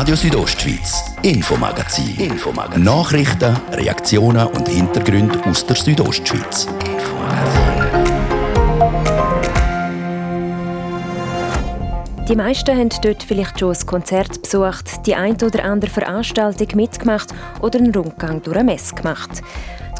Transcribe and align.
Radio 0.00 0.16
Südostschweiz, 0.16 1.04
Infomagazin. 1.20 2.16
Infomagazin. 2.16 2.84
Nachrichten, 2.84 3.54
Reaktionen 3.70 4.46
und 4.46 4.66
Hintergründe 4.66 5.44
aus 5.44 5.66
der 5.66 5.76
Südostschweiz. 5.76 6.66
Die 12.26 12.34
meisten 12.34 12.78
haben 12.78 12.88
dort 13.02 13.22
vielleicht 13.22 13.60
schon 13.60 13.74
ein 13.74 13.86
Konzert 13.86 14.40
besucht, 14.40 15.04
die 15.04 15.14
ein 15.14 15.34
oder 15.34 15.64
andere 15.64 15.90
Veranstaltung 15.90 16.68
mitgemacht 16.76 17.34
oder 17.60 17.78
einen 17.78 17.94
Rundgang 17.94 18.42
durch 18.42 18.56
eine 18.56 18.72
Messe 18.72 18.94
gemacht. 18.94 19.42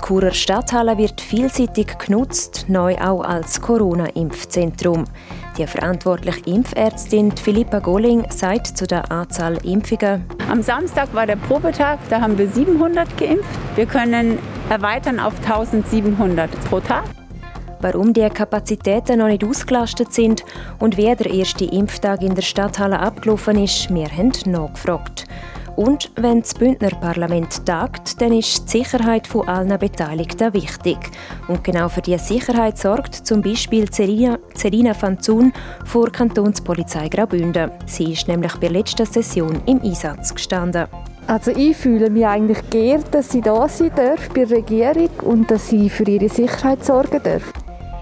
Die 0.00 0.06
Churer 0.06 0.32
Stadthalle 0.32 0.96
wird 0.96 1.20
vielseitig 1.20 1.98
genutzt, 1.98 2.64
neu 2.68 2.96
auch 2.96 3.22
als 3.22 3.60
Corona-Impfzentrum. 3.60 5.04
Die 5.58 5.66
verantwortliche 5.66 6.40
Impfärztin 6.46 7.36
Philippa 7.36 7.80
Golling 7.80 8.24
sagt 8.30 8.78
zu 8.78 8.86
der 8.86 9.10
Anzahl 9.12 9.58
Impfungen. 9.64 10.24
Am 10.50 10.62
Samstag 10.62 11.14
war 11.14 11.26
der 11.26 11.36
Probetag, 11.36 11.98
da 12.08 12.20
haben 12.20 12.38
wir 12.38 12.48
700 12.48 13.16
geimpft. 13.18 13.58
Wir 13.76 13.86
können 13.86 14.38
erweitern 14.70 15.20
auf 15.20 15.34
1700 15.42 16.50
pro 16.64 16.80
Tag. 16.80 17.04
Warum 17.80 18.12
die 18.12 18.28
Kapazitäten 18.28 19.18
noch 19.18 19.28
nicht 19.28 19.44
ausgelastet 19.44 20.12
sind 20.12 20.44
und 20.78 20.96
wie 20.96 21.14
der 21.14 21.30
erste 21.30 21.64
Impftag 21.66 22.22
in 22.22 22.34
der 22.34 22.42
Stadthalle 22.42 22.98
abgelaufen 22.98 23.62
ist, 23.62 23.92
wir 23.94 24.08
haben 24.08 24.32
nachgefragt. 24.46 25.26
Und 25.80 26.10
wenn 26.16 26.42
das 26.42 26.52
Bündner 26.52 26.90
Parlament 26.90 27.64
tagt, 27.64 28.20
dann 28.20 28.34
ist 28.34 28.64
die 28.64 28.80
Sicherheit 28.80 29.26
von 29.26 29.48
allen 29.48 29.78
Beteiligten 29.78 30.52
wichtig. 30.52 30.98
Und 31.48 31.64
genau 31.64 31.88
für 31.88 32.02
diese 32.02 32.22
Sicherheit 32.22 32.76
sorgt 32.76 33.14
zum 33.14 33.40
Beispiel 33.40 33.88
Celina, 33.90 34.38
Celina 34.54 34.92
Fanzun 34.92 35.54
vor 35.86 36.10
Kantonspolizei 36.12 37.08
Graubünden. 37.08 37.70
Sie 37.86 38.12
ist 38.12 38.28
nämlich 38.28 38.52
bei 38.56 38.68
der 38.68 38.72
letzten 38.72 39.06
Session 39.06 39.62
im 39.64 39.80
Einsatz 39.80 40.34
gestanden. 40.34 40.86
Also 41.26 41.50
ich 41.52 41.78
fühle 41.78 42.10
mich 42.10 42.26
eigentlich 42.26 42.68
geehrt, 42.68 43.14
dass 43.14 43.30
sie 43.30 43.40
da 43.40 43.66
sein 43.66 43.90
darf 43.96 44.28
bei 44.34 44.44
der 44.44 44.58
Regierung 44.58 45.08
und 45.22 45.50
dass 45.50 45.70
sie 45.70 45.88
für 45.88 46.04
ihre 46.04 46.28
Sicherheit 46.28 46.84
sorgen 46.84 47.22
darf. 47.22 47.54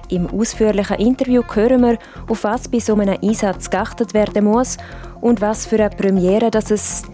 Im 0.09 0.27
ausführlichen 0.31 0.97
Interview 0.97 1.43
hören 1.55 1.83
wir, 1.83 1.99
auf 2.29 2.43
was 2.43 2.67
bei 2.67 2.81
so 2.81 2.97
einem 2.97 3.19
Einsatz 3.23 3.71
geachtet 3.71 4.15
werden 4.15 4.47
muss 4.47 4.79
und 5.21 5.41
was 5.41 5.65
für 5.65 5.77
eine 5.79 5.91
Premiere 5.91 6.51
dass 6.51 6.73
es 6.73 7.05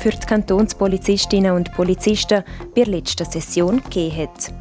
für 0.00 0.10
die 0.10 0.26
Kantonspolizistinnen 0.26 1.52
und 1.52 1.72
Polizisten 1.72 2.42
bei 2.74 2.84
der 2.84 2.86
letzten 2.86 3.30
Session 3.30 3.82
gegeben 3.82 4.16
hat. 4.16 4.52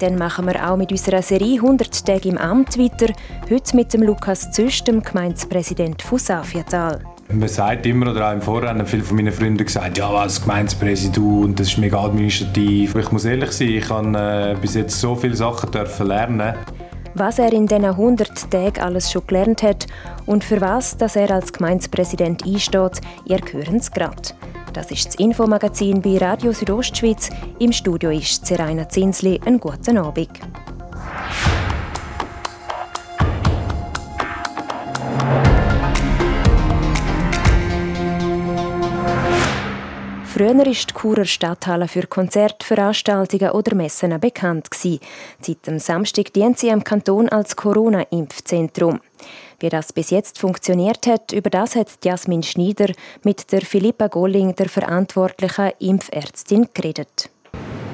Dann 0.00 0.16
machen 0.18 0.46
wir 0.46 0.68
auch 0.68 0.76
mit 0.76 0.90
unserer 0.90 1.22
Serie 1.22 1.60
100 1.60 2.04
Tage 2.04 2.28
im 2.28 2.36
Amt 2.36 2.76
weiter, 2.76 3.12
heute 3.48 3.76
mit 3.76 3.94
dem 3.94 4.02
Lukas 4.02 4.50
Züst, 4.50 4.88
dem 4.88 5.00
Gemeindepräsident 5.00 6.02
von 6.02 6.18
Safiatal. 6.18 7.00
Man 7.28 7.48
sagt 7.48 7.86
immer, 7.86 8.10
oder 8.10 8.28
auch 8.28 8.32
im 8.32 8.42
Vorrennen, 8.42 8.84
viele 8.84 9.04
von 9.04 9.16
meinen 9.16 9.32
Freunden 9.32 9.64
gesagt, 9.64 9.96
ja, 9.96 10.12
was 10.12 10.42
Gemeindepräsident 10.42 11.18
und 11.18 11.60
das 11.60 11.68
ist 11.68 11.78
mega 11.78 12.02
administrativ. 12.02 12.96
Ich 12.96 13.12
muss 13.12 13.24
ehrlich 13.24 13.52
sein, 13.52 13.68
ich 13.68 13.88
habe 13.88 14.18
äh, 14.18 14.60
bis 14.60 14.74
jetzt 14.74 15.00
so 15.00 15.14
viele 15.14 15.36
Sachen 15.36 15.70
dürfen 15.70 16.08
lernen. 16.08 16.54
Was 17.14 17.38
er 17.38 17.52
in 17.52 17.68
diesen 17.68 17.84
100 17.84 18.50
Tagen 18.50 18.80
alles 18.80 19.12
schon 19.12 19.26
gelernt 19.28 19.62
hat 19.62 19.86
und 20.26 20.42
für 20.42 20.60
was 20.60 20.96
dass 20.96 21.14
er 21.14 21.30
als 21.30 21.52
Gemeindepräsident 21.52 22.44
einsteht, 22.44 23.00
ihr 23.26 23.38
hören 23.52 23.76
es 23.76 23.92
gerade. 23.92 24.34
Das 24.72 24.90
ist 24.90 25.06
das 25.06 25.14
Infomagazin 25.16 26.00
bei 26.00 26.16
Radio 26.16 26.50
Südostschweiz. 26.52 27.28
Im 27.58 27.72
Studio 27.72 28.10
ist 28.10 28.46
Seraina 28.46 28.88
Zinsli. 28.88 29.38
Einen 29.44 29.60
guten 29.60 29.98
Abend. 29.98 30.30
Früher 40.24 40.56
war 40.56 40.64
die 40.64 40.74
Churer 40.74 41.26
Stadthalle 41.26 41.86
für 41.86 42.06
Konzertveranstaltungen 42.06 43.50
oder 43.50 43.74
Messen 43.74 44.18
bekannt. 44.18 44.68
Seit 44.72 45.66
dem 45.66 45.78
Samstag 45.78 46.32
dient 46.32 46.58
sie 46.58 46.72
am 46.72 46.82
Kanton 46.82 47.28
als 47.28 47.56
Corona-Impfzentrum. 47.56 49.00
Wie 49.62 49.68
das 49.68 49.92
bis 49.92 50.10
jetzt 50.10 50.40
funktioniert 50.40 51.06
hat, 51.06 51.30
über 51.30 51.48
das 51.48 51.76
hat 51.76 51.86
Jasmin 52.04 52.42
Schneider 52.42 52.92
mit 53.22 53.52
der 53.52 53.60
Philippa 53.60 54.08
Golling, 54.08 54.56
der 54.56 54.68
verantwortlichen 54.68 55.70
Impfärztin, 55.78 56.66
geredet. 56.74 57.30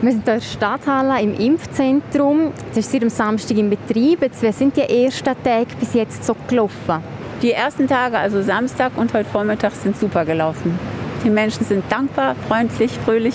Wir 0.01 0.13
sind 0.13 0.25
hier 0.25 0.35
in 0.35 0.41
der 0.41 0.47
Stadthalle 0.47 1.21
im 1.21 1.35
Impfzentrum. 1.35 2.53
Es 2.71 2.79
ist 2.79 2.93
seit 2.93 3.03
dem 3.03 3.11
Samstag 3.11 3.59
im 3.59 3.69
Betrieb. 3.69 4.23
Wie 4.23 4.53
sind 4.53 4.79
die 4.79 4.81
ersten 4.81 5.27
Tage 5.45 5.67
bis 5.79 5.93
jetzt 5.93 6.25
so 6.25 6.35
gelaufen? 6.49 7.03
Die 7.43 7.53
ersten 7.53 7.87
Tage, 7.87 8.17
also 8.17 8.41
Samstag 8.41 8.93
und 8.97 9.13
heute 9.13 9.29
Vormittag, 9.29 9.73
sind 9.73 9.95
super 9.95 10.25
gelaufen. 10.25 10.79
Die 11.23 11.29
Menschen 11.29 11.67
sind 11.67 11.85
dankbar, 11.93 12.35
freundlich, 12.49 12.93
fröhlich 13.05 13.35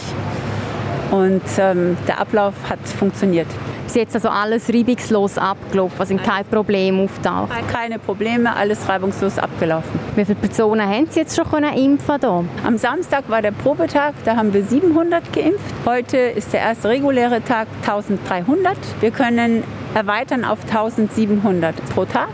und 1.14 1.42
ähm, 1.60 1.96
der 2.08 2.20
Ablauf 2.20 2.54
hat 2.70 2.80
funktioniert 2.88 3.48
bis 3.94 4.02
jetzt 4.02 4.16
also 4.16 4.30
alles 4.30 4.70
reibungslos 4.70 5.38
abgelaufen, 5.38 6.00
also 6.00 6.16
kein 6.18 6.46
Problem 6.46 7.02
auftaucht? 7.02 7.52
Keine 7.72 8.00
Probleme, 8.00 8.56
alles 8.56 8.90
reibungslos 8.90 9.38
abgelaufen. 9.38 10.00
Wie 10.16 10.26
viele 10.26 10.40
Personen 10.40 10.82
haben 10.82 11.06
Sie 11.10 11.20
jetzt 11.20 11.36
schon 11.36 11.46
können 11.46 11.76
impfen 11.76 12.16
hier? 12.20 12.46
Am 12.66 12.78
Samstag 12.78 13.30
war 13.30 13.44
der 13.44 13.52
Probetag, 13.52 14.16
da 14.26 14.36
haben 14.36 14.52
wir 14.52 14.64
700 14.64 15.32
geimpft. 15.32 15.74
Heute 15.86 16.18
ist 16.18 16.54
der 16.54 16.62
erste 16.62 16.90
reguläre 16.90 17.44
Tag 17.44 17.68
1300. 17.82 18.76
Wir 19.00 19.12
können 19.12 19.64
erweitern 19.94 20.44
auf 20.44 20.60
1700 20.64 21.76
pro 21.94 22.06
Tag 22.06 22.30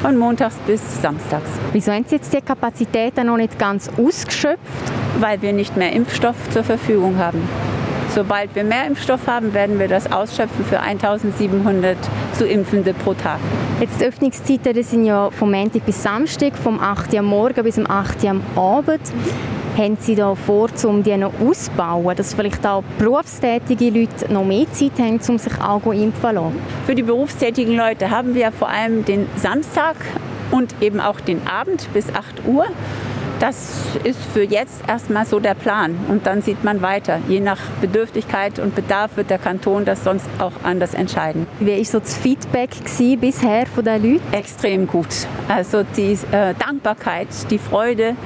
von 0.00 0.16
montags 0.16 0.56
bis 0.66 1.02
samstags. 1.02 1.50
Wieso 1.72 1.92
haben 1.92 2.06
Sie 2.06 2.16
jetzt 2.16 2.32
die 2.32 2.40
Kapazitäten 2.40 3.26
noch 3.26 3.36
nicht 3.36 3.58
ganz 3.58 3.90
ausgeschöpft? 3.98 4.60
Weil 5.20 5.42
wir 5.42 5.52
nicht 5.52 5.76
mehr 5.76 5.92
Impfstoff 5.92 6.36
zur 6.50 6.64
Verfügung 6.64 7.18
haben. 7.18 7.40
Sobald 8.16 8.54
wir 8.54 8.64
mehr 8.64 8.86
Impfstoff 8.86 9.26
haben, 9.26 9.52
werden 9.52 9.78
wir 9.78 9.88
das 9.88 10.10
ausschöpfen 10.10 10.64
für 10.64 10.80
1700 10.80 11.98
zu 12.32 12.46
Impfende 12.46 12.94
pro 12.94 13.12
Tag. 13.12 13.38
Jetzt 13.78 14.00
die 14.00 14.06
Öffnungszeiten 14.06 14.72
das 14.72 14.90
sind 14.90 15.04
ja 15.04 15.30
vom 15.30 15.50
Montag 15.50 15.84
bis 15.84 16.02
Samstag, 16.02 16.56
vom 16.56 16.80
8. 16.80 17.12
Uhr 17.12 17.18
am 17.18 17.26
Morgen 17.26 17.62
bis 17.62 17.78
am 17.78 17.86
8. 17.86 18.24
Uhr 18.24 18.30
am 18.30 18.42
Abend. 18.56 19.02
Haben 19.76 19.98
Sie 20.00 20.14
da 20.14 20.34
vor, 20.34 20.70
um 20.84 21.02
die 21.02 21.14
noch 21.14 21.38
auszubauen, 21.38 22.16
dass 22.16 22.32
vielleicht 22.32 22.66
auch 22.66 22.82
berufstätige 22.98 23.90
Leute 23.90 24.32
noch 24.32 24.46
mehr 24.46 24.64
Zeit 24.72 24.98
haben, 24.98 25.20
um 25.28 25.36
sich 25.36 25.60
auch 25.60 25.84
impfen 25.92 26.14
zu 26.18 26.30
lassen? 26.30 26.58
Für 26.86 26.94
die 26.94 27.02
berufstätigen 27.02 27.76
Leute 27.76 28.08
haben 28.08 28.34
wir 28.34 28.50
vor 28.50 28.70
allem 28.70 29.04
den 29.04 29.26
Samstag 29.36 29.96
und 30.52 30.74
eben 30.80 31.00
auch 31.00 31.20
den 31.20 31.46
Abend 31.46 31.86
bis 31.92 32.08
8 32.14 32.46
Uhr. 32.46 32.64
Das 33.38 33.70
ist 34.02 34.18
für 34.32 34.44
jetzt 34.44 34.88
erstmal 34.88 35.26
so 35.26 35.40
der 35.40 35.54
Plan. 35.54 35.94
Und 36.08 36.26
dann 36.26 36.40
sieht 36.40 36.64
man 36.64 36.80
weiter. 36.80 37.20
Je 37.28 37.40
nach 37.40 37.60
Bedürftigkeit 37.82 38.58
und 38.58 38.74
Bedarf 38.74 39.16
wird 39.16 39.28
der 39.28 39.38
Kanton 39.38 39.84
das 39.84 40.04
sonst 40.04 40.26
auch 40.38 40.52
anders 40.62 40.94
entscheiden. 40.94 41.46
Wie 41.60 41.76
war 41.76 41.84
so 41.84 41.98
das 41.98 42.16
Feedback 42.16 42.70
bisher 43.20 43.66
von 43.66 43.84
den 43.84 44.02
Leuten? 44.02 44.32
Extrem 44.32 44.86
gut. 44.86 45.08
Also 45.48 45.82
die 45.82 46.18
äh, 46.32 46.54
Dankbarkeit, 46.54 47.28
die 47.50 47.58
Freude, 47.58 48.16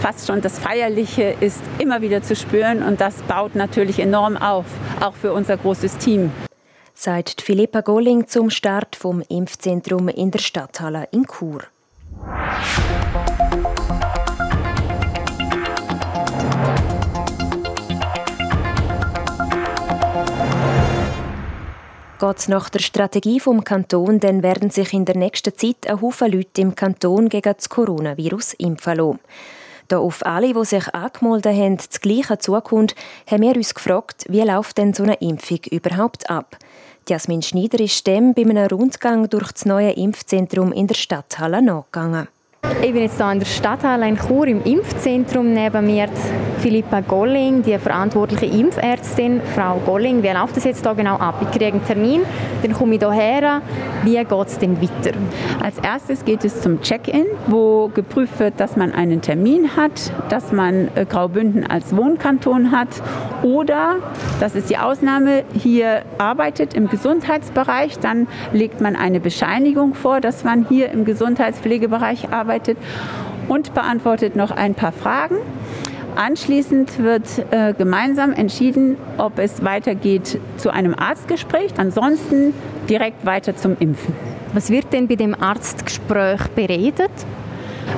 fast 0.00 0.26
schon 0.26 0.42
das 0.42 0.58
Feierliche 0.58 1.34
ist 1.40 1.62
immer 1.78 2.02
wieder 2.02 2.22
zu 2.22 2.36
spüren. 2.36 2.82
Und 2.82 3.00
das 3.00 3.22
baut 3.22 3.54
natürlich 3.54 4.00
enorm 4.00 4.36
auf, 4.36 4.66
auch 5.00 5.14
für 5.14 5.32
unser 5.32 5.56
großes 5.56 5.96
Team. 5.96 6.30
Sagt 6.92 7.40
Philippa 7.40 7.80
Golling 7.80 8.26
zum 8.28 8.50
Start 8.50 8.96
vom 8.96 9.22
Impfzentrum 9.30 10.08
in 10.08 10.30
der 10.30 10.40
Stadthalle 10.40 11.08
in 11.10 11.26
Chur. 11.26 11.62
Geht 22.22 22.48
nach 22.48 22.68
der 22.68 22.78
Strategie 22.78 23.40
vom 23.40 23.64
Kanton, 23.64 24.20
dann 24.20 24.44
werden 24.44 24.70
sich 24.70 24.92
in 24.92 25.04
der 25.04 25.16
nächsten 25.16 25.58
Zeit 25.58 25.88
ein 25.88 26.00
Haufen 26.00 26.30
Leute 26.30 26.60
im 26.60 26.76
Kanton 26.76 27.28
gegen 27.28 27.52
das 27.52 27.68
Coronavirus 27.68 28.52
impfen 28.52 28.96
lassen. 28.96 29.18
Da 29.88 29.98
auf 29.98 30.24
alle, 30.24 30.54
die 30.54 30.64
sich 30.64 30.94
angemeldet 30.94 31.56
haben, 31.56 31.78
das 31.78 32.00
Gleiche 32.00 32.38
zukommt, 32.38 32.94
haben 33.28 33.42
wir 33.42 33.56
uns 33.56 33.74
gefragt, 33.74 34.24
wie 34.28 34.40
läuft 34.40 34.78
denn 34.78 34.94
so 34.94 35.02
eine 35.02 35.14
Impfung 35.14 35.58
überhaupt 35.72 36.30
ab? 36.30 36.58
Jasmin 37.08 37.42
Schneider 37.42 37.80
ist 37.80 38.06
dem 38.06 38.34
bei 38.34 38.42
einem 38.42 38.68
Rundgang 38.68 39.28
durch 39.28 39.50
das 39.50 39.64
neue 39.64 39.90
Impfzentrum 39.90 40.70
in 40.70 40.86
der 40.86 40.94
Stadthalle 40.94 41.60
nachgegangen. 41.60 42.28
Ich 42.82 42.92
bin 42.92 43.02
jetzt 43.02 43.16
hier 43.16 43.30
in 43.30 43.38
der 43.38 43.46
Stadthalle 43.46 44.08
in 44.08 44.16
Chur 44.16 44.48
im 44.48 44.64
Impfzentrum. 44.64 45.52
Neben 45.52 45.86
mir 45.86 46.08
Philippa 46.58 47.00
Golling, 47.00 47.62
die 47.62 47.78
verantwortliche 47.78 48.46
Impfärztin. 48.46 49.40
Frau 49.54 49.80
Golling, 49.86 50.20
wie 50.24 50.30
läuft 50.30 50.56
das 50.56 50.64
jetzt 50.64 50.84
hier 50.84 50.94
genau 50.96 51.14
ab? 51.14 51.36
Ich 51.42 51.50
kriege 51.52 51.66
einen 51.66 51.84
Termin, 51.84 52.22
dann 52.60 52.72
komme 52.72 52.96
ich 52.96 53.00
hierher. 53.00 53.62
Wie 54.02 54.16
geht 54.16 54.32
es 54.32 54.58
denn 54.58 54.82
weiter? 54.82 55.16
Als 55.62 55.78
erstes 55.78 56.24
geht 56.24 56.44
es 56.44 56.60
zum 56.60 56.80
Check-in, 56.80 57.26
wo 57.46 57.88
geprüft 57.94 58.40
wird, 58.40 58.58
dass 58.58 58.76
man 58.76 58.92
einen 58.92 59.20
Termin 59.20 59.76
hat, 59.76 60.12
dass 60.28 60.50
man 60.50 60.88
äh, 60.96 61.04
Graubünden 61.04 61.64
als 61.64 61.96
Wohnkanton 61.96 62.72
hat 62.72 62.88
oder, 63.44 63.96
das 64.40 64.56
ist 64.56 64.70
die 64.70 64.78
Ausnahme, 64.78 65.44
hier 65.52 66.02
arbeitet 66.18 66.74
im 66.74 66.88
Gesundheitsbereich. 66.88 67.98
Dann 68.00 68.26
legt 68.52 68.80
man 68.80 68.96
eine 68.96 69.20
Bescheinigung 69.20 69.94
vor, 69.94 70.20
dass 70.20 70.42
man 70.42 70.66
hier 70.68 70.90
im 70.90 71.04
Gesundheitspflegebereich 71.04 72.32
arbeitet 72.32 72.51
und 73.48 73.74
beantwortet 73.74 74.36
noch 74.36 74.50
ein 74.50 74.74
paar 74.74 74.92
Fragen. 74.92 75.36
Anschließend 76.14 76.98
wird 76.98 77.26
äh, 77.50 77.72
gemeinsam 77.72 78.32
entschieden, 78.32 78.96
ob 79.16 79.38
es 79.38 79.64
weitergeht 79.64 80.38
zu 80.58 80.70
einem 80.70 80.94
Arztgespräch, 80.94 81.72
ansonsten 81.78 82.52
direkt 82.88 83.24
weiter 83.24 83.56
zum 83.56 83.76
Impfen. 83.78 84.14
Was 84.52 84.68
wird 84.68 84.92
denn 84.92 85.08
bei 85.08 85.16
dem 85.16 85.34
Arztgespräch 85.34 86.48
beredet? 86.54 87.10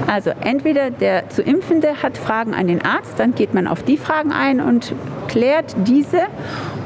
Also 0.06 0.30
entweder 0.40 0.90
der 0.90 1.28
zu 1.28 1.42
Impfende 1.42 2.02
hat 2.02 2.16
Fragen 2.16 2.54
an 2.54 2.68
den 2.68 2.82
Arzt, 2.84 3.14
dann 3.18 3.34
geht 3.34 3.54
man 3.54 3.66
auf 3.66 3.82
die 3.82 3.96
Fragen 3.96 4.32
ein 4.32 4.60
und 4.60 4.94
klärt 5.28 5.74
diese. 5.84 6.22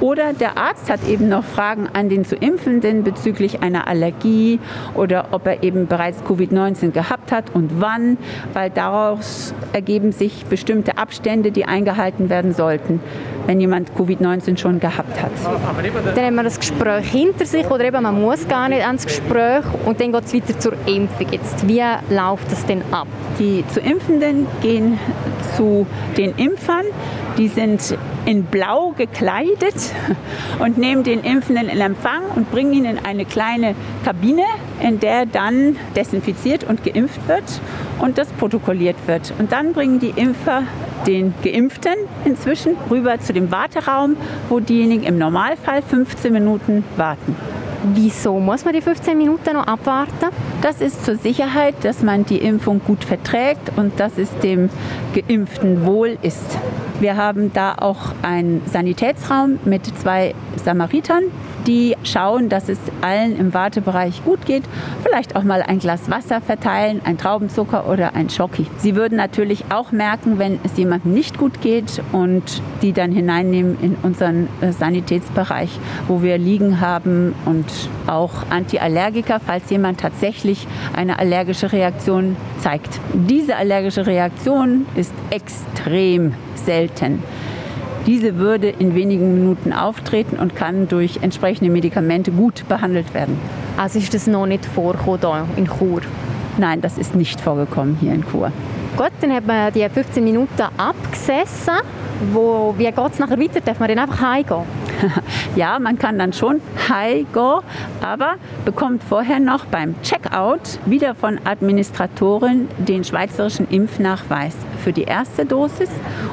Oder 0.01 0.33
der 0.33 0.57
Arzt 0.57 0.91
hat 0.91 1.07
eben 1.09 1.29
noch 1.29 1.45
Fragen 1.45 1.89
an 1.93 2.09
den 2.09 2.25
zu 2.25 2.37
Impfenden 2.37 3.03
bezüglich 3.03 3.63
einer 3.63 3.89
Allergie 3.89 4.61
oder 4.95 5.29
ob 5.33 5.47
er 5.47 5.63
eben 5.63 5.87
bereits 5.87 6.23
Covid-19 6.23 6.93
gehabt 6.93 7.33
hat 7.33 7.55
und 7.55 7.81
wann, 7.81 8.17
weil 8.53 8.71
daraus 8.71 9.55
ergeben 9.73 10.13
sich 10.13 10.45
bestimmte 10.47 10.99
Abstände, 10.99 11.51
die 11.51 11.65
eingehalten 11.65 12.31
werden 12.31 12.55
sollten, 12.55 13.01
wenn 13.47 13.61
jemand 13.61 13.91
Covid-19 13.97 14.57
schon 14.59 14.79
gehabt 14.79 15.21
hat. 15.21 15.33
Dann 16.15 16.25
haben 16.25 16.35
wir 16.37 16.43
das 16.45 16.61
Gespräch 16.61 17.11
hinter 17.11 17.47
sich 17.47 17.69
oder 17.71 17.85
eben 17.85 18.03
man 18.03 18.21
muss 18.21 18.47
gar 18.47 18.69
nicht 18.69 18.87
ans 18.87 19.05
Gespräch 19.05 19.65
und 19.85 20.01
dann 20.01 20.13
geht 20.13 20.25
es 20.25 20.35
weiter 20.35 20.59
zur 20.59 20.73
Impfung. 20.87 21.27
Jetzt, 21.31 21.67
wie 21.67 21.83
läuft 22.11 22.53
das 22.53 22.65
denn 22.67 22.83
ab? 22.93 23.09
Die 23.39 23.65
zu 23.73 23.81
Impfenden 23.81 24.47
gehen 24.63 24.99
zu 25.57 25.87
den 26.17 26.35
Impfern. 26.37 26.85
Die 27.39 27.47
sind 27.47 27.97
in 28.27 28.45
Blau 28.45 28.95
gekleidet 28.97 29.77
und 30.59 30.77
nehmen 30.77 31.05
den 31.05 31.23
Impfenden 31.23 31.69
in 31.69 31.81
Empfang 31.81 32.23
und 32.35 32.51
bringen 32.51 32.73
ihn 32.73 32.85
in 32.85 32.99
eine 33.05 33.25
kleine 33.25 33.77
Kabine, 34.05 34.43
in 34.83 34.99
der 34.99 35.25
dann 35.25 35.77
desinfiziert 35.95 36.65
und 36.65 36.83
geimpft 36.83 37.29
wird 37.29 37.45
und 38.01 38.19
das 38.19 38.27
protokolliert 38.33 38.97
wird. 39.07 39.33
Und 39.39 39.53
dann 39.53 39.73
bringen 39.73 40.01
die 40.01 40.11
Impfer 40.11 40.65
den 41.07 41.33
Geimpften 41.45 41.95
inzwischen 42.25 42.77
rüber 42.91 43.21
zu 43.21 43.33
dem 43.33 43.53
Warteraum, 43.53 44.17
wo 44.49 44.59
diejenigen 44.59 45.05
im 45.05 45.17
Normalfall 45.17 45.83
15 45.83 46.33
Minuten 46.33 46.83
warten. 46.97 47.37
Wieso 47.95 48.41
muss 48.41 48.65
man 48.65 48.75
die 48.75 48.81
15 48.81 49.17
Minuten 49.17 49.55
noch 49.55 49.69
abwarten? 49.69 50.35
Das 50.63 50.81
ist 50.81 51.05
zur 51.05 51.15
Sicherheit, 51.15 51.77
dass 51.83 52.03
man 52.03 52.25
die 52.25 52.39
Impfung 52.39 52.81
gut 52.85 53.05
verträgt 53.05 53.71
und 53.77 54.01
dass 54.01 54.19
es 54.19 54.37
dem 54.41 54.69
Geimpften 55.15 55.87
wohl 55.87 56.19
ist. 56.23 56.59
Wir 57.01 57.17
haben 57.17 57.53
da 57.53 57.77
auch 57.79 58.13
einen 58.23 58.61
Sanitätsraum 58.67 59.61
mit 59.65 59.87
zwei 59.87 60.35
Samaritern, 60.57 61.25
die 61.69 61.95
schauen, 62.03 62.49
dass 62.49 62.69
es 62.69 62.79
allen 63.03 63.39
im 63.39 63.53
Wartebereich 63.53 64.25
gut 64.25 64.47
geht. 64.47 64.65
Vielleicht 65.05 65.37
auch 65.37 65.45
mal 65.45 65.63
ein 65.63 65.79
Glas 65.79 66.11
Wasser 66.11 66.41
verteilen, 66.41 67.03
ein 67.05 67.19
Traubenzucker 67.19 67.89
oder 67.89 68.15
ein 68.15 68.31
Schoki. 68.31 68.67
Sie 68.79 68.97
würden 68.97 69.17
natürlich 69.17 69.67
auch 69.71 69.93
merken, 69.93 70.39
wenn 70.39 70.59
es 70.65 70.77
jemandem 70.79 71.13
nicht 71.13 71.37
gut 71.37 71.61
geht 71.61 72.03
und 72.13 72.63
die 72.81 72.95
dann 72.95 73.13
hineinnehmen 73.13 73.79
in 73.83 73.97
unseren 74.03 74.49
äh, 74.63 74.73
Sanitätsbereich, 74.73 75.71
wo 76.09 76.23
wir 76.23 76.39
liegen 76.39 76.81
haben 76.81 77.35
und 77.45 77.67
auch 78.07 78.33
Antiallergiker, 78.49 79.39
falls 79.39 79.69
jemand 79.69 80.01
tatsächlich 80.01 80.67
eine 80.97 81.19
allergische 81.19 81.71
Reaktion 81.71 82.37
zeigt. 82.61 82.99
Diese 83.13 83.57
allergische 83.57 84.07
Reaktion 84.07 84.87
ist 84.95 85.13
extrem 85.31 86.33
selten. 86.55 87.23
Diese 88.09 88.37
würde 88.37 88.71
in 88.71 88.95
wenigen 88.95 89.35
Minuten 89.35 89.71
auftreten 89.71 90.39
und 90.39 90.57
kann 90.57 90.89
durch 90.89 91.19
entsprechende 91.21 91.71
Medikamente 91.71 92.31
gut 92.31 92.67
behandelt 92.67 93.13
werden. 93.13 93.39
Also 93.77 93.99
ist 93.99 94.15
das 94.15 94.27
noch 94.27 94.47
nicht 94.47 94.65
vorgekommen 94.65 95.45
in 95.57 95.67
Chur? 95.67 96.01
Nein, 96.57 96.81
das 96.81 96.97
ist 96.97 97.15
nicht 97.15 97.39
vorgekommen 97.39 97.99
hier 98.01 98.15
in 98.15 98.25
Chur. 98.25 98.51
Gut, 98.97 99.11
dann 99.21 99.31
hat 99.35 99.47
man 99.47 99.75
die 99.75 99.87
15 99.87 100.25
Minuten 100.25 100.63
abgesessen. 100.79 101.75
Wo, 102.33 102.75
wie 102.79 102.87
geht 102.87 103.13
es 103.13 103.19
nachher 103.19 103.39
weiter? 103.39 103.61
Darf 103.61 103.79
man 103.79 103.91
dann 103.91 103.99
einfach 103.99 104.23
heimgehen? 104.23 104.63
ja, 105.57 105.79
man 105.79 105.99
kann 105.99 106.19
dann 106.19 106.33
schon 106.33 106.61
heimgehen, 106.89 107.61
aber 108.03 108.35
bekommt 108.65 109.03
vorher 109.03 109.41
noch 109.41 109.65
beim 109.67 110.01
Checkout 110.03 110.79
wieder 110.87 111.15
von 111.15 111.39
Administratoren 111.45 112.69
den 112.79 113.05
schweizerischen 113.05 113.69
Impfnachweis 113.69 114.55
für 114.83 114.93
die 114.93 115.05
erste 115.05 115.45
Dosis 115.45 115.91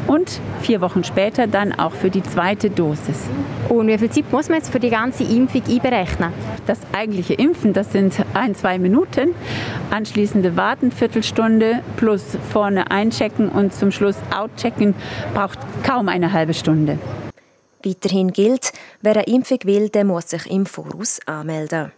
und 0.07 0.39
vier 0.61 0.81
Wochen 0.81 1.03
später 1.03 1.47
dann 1.47 1.73
auch 1.73 1.91
für 1.91 2.09
die 2.09 2.23
zweite 2.23 2.69
Dosis. 2.69 3.27
Und 3.69 3.87
wie 3.87 3.97
viel 3.97 4.09
Zeit 4.09 4.31
muss 4.31 4.49
man 4.49 4.59
jetzt 4.59 4.71
für 4.71 4.79
die 4.79 4.89
ganze 4.89 5.23
Impfung 5.23 5.63
einberechnen? 5.67 6.31
Das 6.65 6.79
eigentliche 6.93 7.33
Impfen, 7.33 7.73
das 7.73 7.91
sind 7.91 8.15
ein, 8.33 8.55
zwei 8.55 8.79
Minuten. 8.79 9.33
Anschließende 9.91 10.55
Warten, 10.55 10.91
Viertelstunde 10.91 11.81
plus 11.97 12.37
vorne 12.51 12.91
einchecken 12.91 13.49
und 13.49 13.73
zum 13.73 13.91
Schluss 13.91 14.17
outchecken 14.35 14.95
braucht 15.33 15.59
kaum 15.83 16.09
eine 16.09 16.31
halbe 16.31 16.53
Stunde. 16.53 16.97
Weiterhin 17.85 18.31
gilt, 18.33 18.73
wer 19.01 19.13
eine 19.13 19.25
Impfung 19.25 19.59
will, 19.63 19.89
der 19.89 20.05
muss 20.05 20.31
sich 20.31 20.49
im 20.49 20.65
Voraus 20.65 21.19
anmelden. 21.27 21.91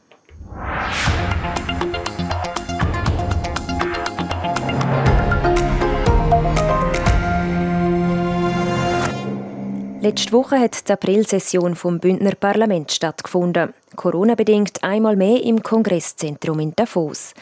Letzte 10.01 10.31
Woche 10.33 10.59
hat 10.59 10.87
die 10.87 10.93
Aprilsession 10.93 11.75
vom 11.75 11.99
Bündner 11.99 12.35
Parlament 12.35 12.91
stattgefunden. 12.91 13.73
Corona-bedingt 13.95 14.83
einmal 14.83 15.15
mehr 15.15 15.41
im 15.41 15.63
Kongresszentrum 15.63 16.59
in 16.59 16.73
Davos. 16.75 17.33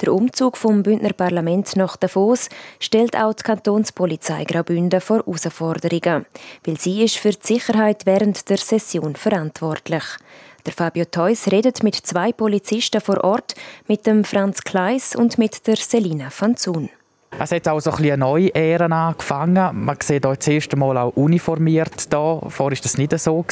Der 0.00 0.14
Umzug 0.14 0.56
vom 0.56 0.82
Bündner 0.82 1.12
Parlament 1.12 1.76
nach 1.76 1.96
Davos 1.96 2.48
stellt 2.78 3.16
auch 3.16 3.34
die 3.34 3.42
Kantonspolizei 3.42 4.44
Graubünden 4.44 5.00
vor 5.00 5.18
Herausforderungen, 5.18 6.24
weil 6.64 6.78
sie 6.78 7.04
ist 7.04 7.18
für 7.18 7.32
die 7.32 7.46
Sicherheit 7.46 8.06
während 8.06 8.48
der 8.48 8.56
Session 8.56 9.14
verantwortlich. 9.14 10.04
Der 10.64 10.72
Fabio 10.72 11.04
Theus 11.04 11.48
redet 11.48 11.82
mit 11.82 11.96
zwei 11.96 12.32
Polizisten 12.32 13.00
vor 13.00 13.22
Ort, 13.24 13.54
mit 13.88 14.06
dem 14.06 14.24
Franz 14.24 14.62
Kleis 14.62 15.14
und 15.14 15.38
mit 15.38 15.66
der 15.66 15.76
Selina 15.76 16.30
van 16.36 16.56
Zun. 16.56 16.88
Es 17.38 17.52
hat 17.52 17.68
auch 17.68 17.80
so 17.80 17.92
ein 17.92 18.04
eine 18.04 18.18
neue 18.18 18.54
Ära 18.54 18.86
angefangen. 19.08 19.84
Man 19.84 19.96
sieht 20.00 20.08
hier 20.08 20.20
das 20.20 20.46
erste 20.46 20.76
Mal 20.76 20.98
auch 20.98 21.16
uniformiert 21.16 22.12
da. 22.12 22.40
Vorher 22.48 22.76
war 22.76 22.82
das 22.82 22.98
nicht 22.98 23.18
so. 23.18 23.44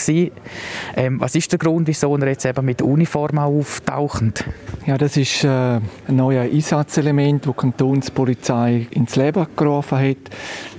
Ähm, 0.97 1.21
was 1.21 1.35
ist 1.35 1.53
der 1.53 1.59
Grund, 1.59 1.87
wieso 1.87 2.15
er 2.17 2.29
jetzt 2.29 2.45
eben 2.45 2.67
mit 2.67 2.83
Uniform 2.83 3.39
auftaucht? 3.39 4.45
Ja, 4.85 4.99
das 4.99 5.17
ist 5.17 5.45
äh, 5.45 5.49
ein 5.49 5.83
neues 6.09 6.53
Einsatzelement, 6.53 7.47
das 7.47 7.55
die 7.55 7.61
Kantonspolizei 7.61 8.89
ins 8.91 9.17
Leben 9.17 9.47
gerufen 9.57 9.99
hat. 9.99 10.37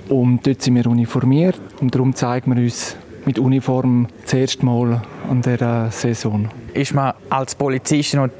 Und 0.08 0.46
dort 0.46 0.62
sind 0.62 0.76
wir 0.76 0.86
uniformiert 0.86 1.60
und 1.80 1.94
darum 1.94 2.14
zeigen 2.14 2.54
wir 2.54 2.62
uns 2.62 2.96
mit 3.24 3.38
Uniform 3.38 4.08
das 4.22 4.34
erste 4.34 4.64
Mal 4.64 5.02
an 5.28 5.42
dieser 5.42 5.90
Saison. 5.90 6.48
Ist 6.74 6.94
man 6.94 7.14
als 7.28 7.54
Polizistin 7.54 8.20
und 8.20 8.32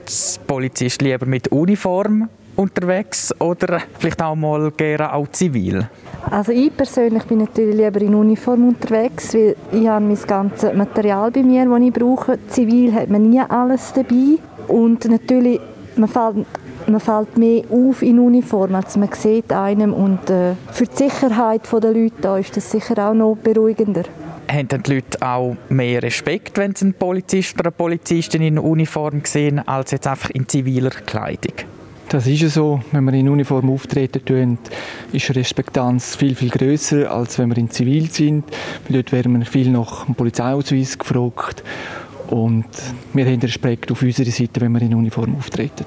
Polizist 0.46 1.02
lieber 1.02 1.26
mit 1.26 1.48
Uniform 1.48 2.28
unterwegs 2.60 3.34
oder 3.40 3.80
vielleicht 3.98 4.22
auch 4.22 4.36
mal 4.36 4.70
gerne 4.72 5.12
auch 5.12 5.28
zivil? 5.28 5.88
Also 6.30 6.52
ich 6.52 6.76
persönlich 6.76 7.24
bin 7.24 7.38
natürlich 7.38 7.74
lieber 7.76 8.00
in 8.00 8.14
Uniform 8.14 8.68
unterwegs, 8.68 9.34
weil 9.34 9.56
ich 9.72 9.88
habe 9.88 10.04
mein 10.04 10.18
ganzes 10.26 10.74
Material 10.74 11.30
bei 11.30 11.42
mir, 11.42 11.64
das 11.64 11.80
ich 11.80 11.92
brauche. 11.92 12.38
Zivil 12.48 12.94
hat 12.94 13.08
man 13.08 13.28
nie 13.28 13.40
alles 13.40 13.92
dabei 13.92 14.38
und 14.68 15.04
natürlich 15.06 15.60
man 15.96 16.08
fällt, 16.08 16.46
man 16.86 17.00
fällt 17.00 17.36
mehr 17.36 17.64
auf 17.70 18.02
in 18.02 18.18
Uniform, 18.18 18.74
als 18.74 18.96
man 18.96 19.10
sieht 19.12 19.52
einem 19.52 19.92
und 19.92 20.30
äh, 20.30 20.54
für 20.70 20.84
die 20.84 20.96
Sicherheit 20.96 21.62
der 21.72 21.92
Leute 21.92 22.14
da 22.20 22.38
ist 22.38 22.56
das 22.56 22.70
sicher 22.70 23.10
auch 23.10 23.14
noch 23.14 23.36
beruhigender 23.36 24.04
haben 24.50 24.68
die 24.68 24.94
Leute 24.94 25.22
auch 25.22 25.56
mehr 25.68 26.02
Respekt, 26.02 26.58
wenn 26.58 26.74
sie 26.74 26.86
einen 26.86 26.94
Polizist 26.94 27.54
oder 27.54 27.66
eine 27.66 27.70
Polizistin 27.70 28.42
in 28.42 28.58
Uniform 28.58 29.22
sehen, 29.24 29.60
als 29.66 29.92
jetzt 29.92 30.06
einfach 30.06 30.30
in 30.30 30.48
ziviler 30.48 30.90
Kleidung? 30.90 31.69
Das 32.10 32.26
ist 32.26 32.42
ja 32.42 32.48
so. 32.48 32.80
Wenn 32.90 33.04
wir 33.04 33.12
in 33.12 33.28
Uniform 33.28 33.70
auftreten, 33.70 34.24
tun, 34.24 34.58
ist 35.12 35.32
Respektanz 35.32 36.16
viel, 36.16 36.34
viel 36.34 36.50
grösser, 36.50 37.08
als 37.08 37.38
wenn 37.38 37.50
wir 37.50 37.56
in 37.56 37.70
Zivil 37.70 38.10
sind. 38.10 38.44
dort 38.88 39.12
werden 39.12 39.38
wir 39.38 39.46
viel 39.46 39.70
nach 39.70 40.06
dem 40.06 40.16
Polizeiausweis 40.16 40.98
gefragt. 40.98 41.62
Und 42.26 42.66
wir 43.12 43.24
haben 43.24 43.38
Respekt 43.38 43.92
auf 43.92 44.02
unserer 44.02 44.28
Seite, 44.32 44.60
wenn 44.60 44.72
wir 44.72 44.82
in 44.82 44.92
Uniform 44.92 45.36
auftreten. 45.36 45.84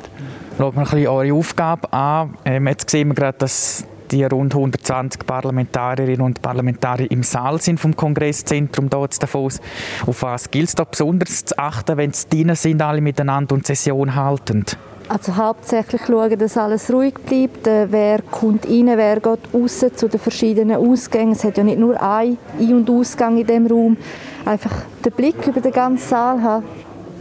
Schaut 0.57 0.75
man 0.75 0.85
ein 0.85 0.91
bisschen 0.91 1.07
eure 1.07 1.33
Aufgabe 1.33 1.91
an. 1.91 2.35
Ähm, 2.45 2.67
jetzt 2.67 2.89
sehen 2.89 3.09
wir 3.09 3.15
gerade, 3.15 3.39
dass 3.39 3.85
die 4.13 4.24
rund 4.24 4.53
120 4.53 5.25
Parlamentarierinnen 5.25 6.22
und 6.22 6.41
Parlamentarier 6.41 7.10
im 7.10 7.24
Saal 7.24 7.60
sind 7.60 7.79
vom 7.79 7.96
Kongresszentrum 7.96 8.89
dort 8.89 9.22
Davos. 9.22 9.60
Auf 10.05 10.22
was 10.22 10.51
gilt 10.51 10.70
es 10.70 10.75
da 10.75 10.84
besonders 10.84 11.46
zu 11.46 11.58
achten, 11.58 11.98
wenn 11.98 12.13
sie 12.13 12.46
sind, 12.53 12.82
alle 12.82 13.01
miteinander 13.01 13.55
und 13.55 13.65
Session 13.65 14.13
halten? 14.13 14.65
Also 15.10 15.36
hauptsächlich 15.36 16.01
schauen, 16.05 16.38
dass 16.38 16.58
alles 16.58 16.91
ruhig 16.93 17.15
bleibt. 17.15 17.67
Äh, 17.67 17.91
wer 17.91 18.22
kommt 18.22 18.65
rein, 18.65 18.88
wer 18.96 19.20
geht 19.20 19.39
raus 19.53 19.86
zu 19.96 20.08
den 20.08 20.20
verschiedenen 20.20 20.77
Ausgängen. 20.77 21.34
Es 21.34 21.43
hat 21.43 21.58
ja 21.58 21.63
nicht 21.63 21.79
nur 21.79 22.01
einen 22.01 22.38
Ein- 22.60 22.74
und 22.74 22.89
Ausgang 22.89 23.38
in 23.38 23.48
dem 23.48 23.67
Raum. 23.67 23.98
Einfach 24.46 24.84
den 25.03 25.12
Blick 25.12 25.46
über 25.46 25.60
den 25.60 25.74
ganzen 25.74 26.08
Saal 26.08 26.41
haben 26.41 26.63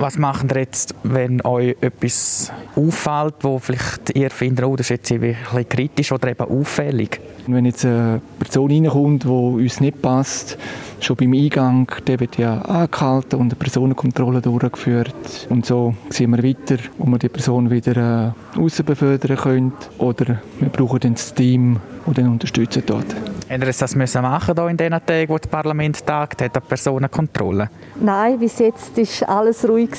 Was 0.03 0.19
macht 0.19 0.51
ihr 0.51 0.63
jetzt, 0.63 0.97
wenn 1.05 1.41
euch 1.43 1.77
etwas 1.81 2.51
auffällt, 2.75 3.37
wo 3.43 3.61
vielleicht 3.61 4.11
ihr 4.17 4.31
findet, 4.31 4.65
oh, 4.65 4.75
das 4.75 4.87
ist 4.87 4.91
jetzt 4.91 5.13
ein 5.13 5.21
bisschen 5.21 5.69
kritisch 5.69 6.11
oder 6.11 6.29
eben 6.29 6.43
auffällig? 6.43 7.21
Wenn 7.47 7.67
jetzt 7.67 7.85
eine 7.85 8.21
Person 8.41 8.69
reinkommt, 8.69 9.23
die 9.23 9.29
uns 9.29 9.81
nicht 9.81 10.03
passt, 10.03 10.59
schon 10.99 11.15
beim 11.15 11.33
Eingang, 11.33 11.87
der 12.05 12.19
wird 12.19 12.37
ja 12.37 12.63
angehalten 12.63 13.39
und 13.39 13.53
eine 13.53 13.55
Personenkontrolle 13.55 14.41
durchgeführt. 14.41 15.47
Und 15.49 15.67
so 15.67 15.95
sehen 16.11 16.31
wir 16.31 16.43
weiter, 16.43 16.83
ob 16.99 17.09
wir 17.09 17.19
die 17.19 17.29
Person 17.29 17.71
wieder 17.71 18.35
äh, 18.57 18.59
raus 18.59 18.83
befördern 18.85 19.37
können 19.37 19.73
oder 19.99 20.41
wir 20.59 20.69
brauchen 20.69 20.99
dann 20.99 21.15
das 21.15 21.33
Team, 21.33 21.79
das 22.07 22.15
dann 22.15 22.29
unterstützen 22.29 22.83
dort. 22.87 23.15
Haben 23.53 23.71
Sie 23.71 23.79
das 23.81 23.95
müssen 23.95 24.23
machen 24.23 24.57
in 24.69 24.77
den 24.79 24.93
Tagen, 24.93 25.29
wo 25.29 25.37
das 25.37 25.47
Parlament 25.47 26.07
tagt, 26.07 26.41
hat 26.41 26.57
eine 26.57 26.65
Personenkontrolle? 26.67 27.69
Nein, 28.01 28.39
bis 28.39 28.59
jetzt 28.59 28.97
war 28.97 29.29
alles 29.41 29.69
ruhig. 29.69 29.91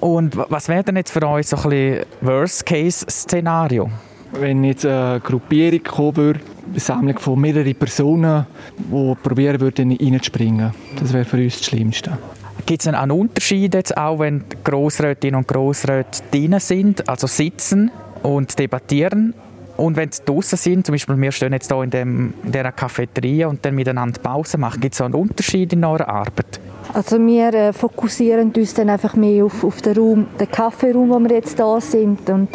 Und 0.00 0.36
was 0.48 0.68
wäre 0.68 0.84
denn 0.84 0.96
jetzt 0.96 1.10
für 1.10 1.22
euch 1.26 1.46
so 1.46 1.56
ein 1.68 2.00
Worst-Case-Szenario? 2.20 3.90
Wenn 4.32 4.64
jetzt 4.64 4.84
eine 4.84 5.20
Gruppierung 5.20 5.82
kommen 5.82 6.16
würde, 6.16 6.40
eine 6.70 6.80
Sammlung 6.80 7.18
von 7.18 7.40
mehreren 7.40 7.74
Personen, 7.74 8.46
die 8.76 9.14
probieren 9.22 9.60
würden, 9.60 9.92
reinzuspringen. 9.92 10.72
Das 10.98 11.12
wäre 11.12 11.24
für 11.24 11.38
uns 11.38 11.58
das 11.58 11.66
Schlimmste. 11.66 12.18
Gibt 12.66 12.82
es 12.82 12.88
einen 12.88 13.10
Unterschied 13.10 13.74
jetzt 13.74 13.96
auch, 13.96 14.18
wenn 14.18 14.44
Grossrätinnen 14.62 15.36
und 15.36 15.48
Grossräte 15.48 16.20
drinnen 16.30 16.60
sind, 16.60 17.08
also 17.08 17.26
sitzen 17.26 17.90
und 18.22 18.58
debattieren? 18.58 19.32
Und 19.78 19.96
wenn 19.96 20.10
sie 20.10 20.22
draußen 20.24 20.58
sind, 20.58 20.84
zum 20.84 20.94
Beispiel 20.94 21.16
wir 21.16 21.32
stehen 21.32 21.52
jetzt 21.52 21.72
hier 21.72 21.82
in, 21.82 21.90
dem, 21.90 22.34
in 22.44 22.52
dieser 22.52 22.72
Cafeteria 22.72 23.46
und 23.46 23.64
dann 23.64 23.76
miteinander 23.76 24.20
Pause 24.20 24.58
machen, 24.58 24.80
gibt 24.80 24.94
es 24.94 25.00
einen 25.00 25.14
Unterschied 25.14 25.72
in 25.72 25.84
eurer 25.84 26.08
Arbeit? 26.08 26.60
Also 26.94 27.18
wir 27.18 27.52
äh, 27.52 27.72
fokussieren 27.72 28.52
uns 28.56 28.74
dann 28.74 28.90
einfach 28.90 29.14
mehr 29.14 29.44
auf, 29.44 29.62
auf 29.62 29.82
den 29.82 29.96
Raum, 29.96 30.26
den 30.40 30.50
Kaffeeraum, 30.50 31.10
wo 31.10 31.18
wir 31.18 31.36
jetzt 31.36 31.58
da 31.58 31.80
sind 31.80 32.28
und 32.30 32.48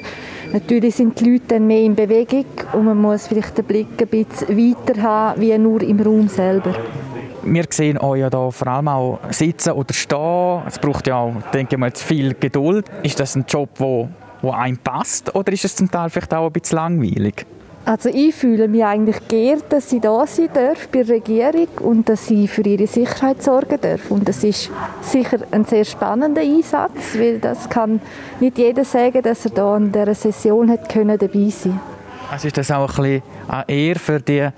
Natürlich 0.54 0.94
sind 0.94 1.20
die 1.20 1.32
Leute 1.32 1.46
dann 1.48 1.66
mehr 1.66 1.82
in 1.82 1.96
Bewegung 1.96 2.46
und 2.74 2.86
man 2.86 3.02
muss 3.02 3.26
vielleicht 3.26 3.58
den 3.58 3.66
Blick 3.66 4.00
ein 4.00 4.08
bisschen 4.08 4.50
weiter 4.50 5.02
haben, 5.02 5.42
wie 5.42 5.58
nur 5.58 5.82
im 5.82 6.00
Raum 6.00 6.28
selber. 6.28 6.76
Wir 7.42 7.66
sehen 7.72 7.98
euch 7.98 8.20
ja 8.20 8.30
da 8.30 8.52
vor 8.52 8.68
allem 8.68 8.88
auch 8.88 9.20
sitzen 9.32 9.72
oder 9.72 9.92
stehen. 9.96 10.62
Es 10.68 10.78
braucht 10.78 11.08
ja 11.08 11.18
auch, 11.18 11.34
denke 11.52 11.74
ich 11.74 11.80
mal, 11.80 11.90
viel 11.90 12.36
Geduld. 12.36 12.86
Ist 13.02 13.20
das 13.20 13.36
ein 13.36 13.46
Job, 13.50 13.70
wo, 13.80 14.10
wo 14.44 14.52
einem 14.52 14.78
passt 14.78 15.34
oder 15.34 15.52
ist 15.52 15.66
es 15.66 15.76
zum 15.76 15.90
Teil 15.90 16.12
vielleicht 16.12 16.32
auch 16.36 16.46
ein 16.46 16.54
bisschen 16.54 16.76
langweilig? 16.76 17.48
Also 17.86 18.10
ich 18.10 18.34
fühle 18.34 18.70
mich 18.70 18.84
eigentlich 18.86 19.28
geehrt, 19.28 19.66
dass 19.70 19.90
sie 19.90 20.00
da 20.00 20.26
sein 20.26 20.50
darf 20.54 20.88
bei 20.88 21.04
der 21.04 21.16
Regierung 21.16 21.68
und 21.82 22.08
dass 22.08 22.28
sie 22.28 22.48
für 22.48 22.62
ihre 22.62 22.88
Sicherheit 22.88 23.44
sorgen 23.44 23.78
darf. 23.82 24.10
Und 24.10 24.28
das 24.30 24.44
ist 24.44 24.72
sicher 25.02 25.40
ein 25.52 25.66
sehr 25.66 25.84
spannender 25.84 26.42
Einsatz, 26.42 27.18
weil 27.18 27.40
das 27.40 27.70
kann 27.70 28.00
nicht 28.40 28.58
jeder 28.58 28.86
sagen, 28.86 29.22
dass 29.22 29.46
er 29.46 29.52
da 29.52 29.76
in 29.76 29.92
dieser 29.92 30.16
Session 30.16 30.70
hat 30.72 30.88
können 30.88 31.18
dabei 31.18 31.50
sein 31.50 31.80
also 32.34 32.48
ist 32.48 32.58
das 32.58 32.72
auch 32.72 32.98
ein 32.98 33.04
bisschen 33.04 33.22
eine 33.48 33.70
Ehre 33.70 34.00
für 34.00 34.20
die 34.20 34.50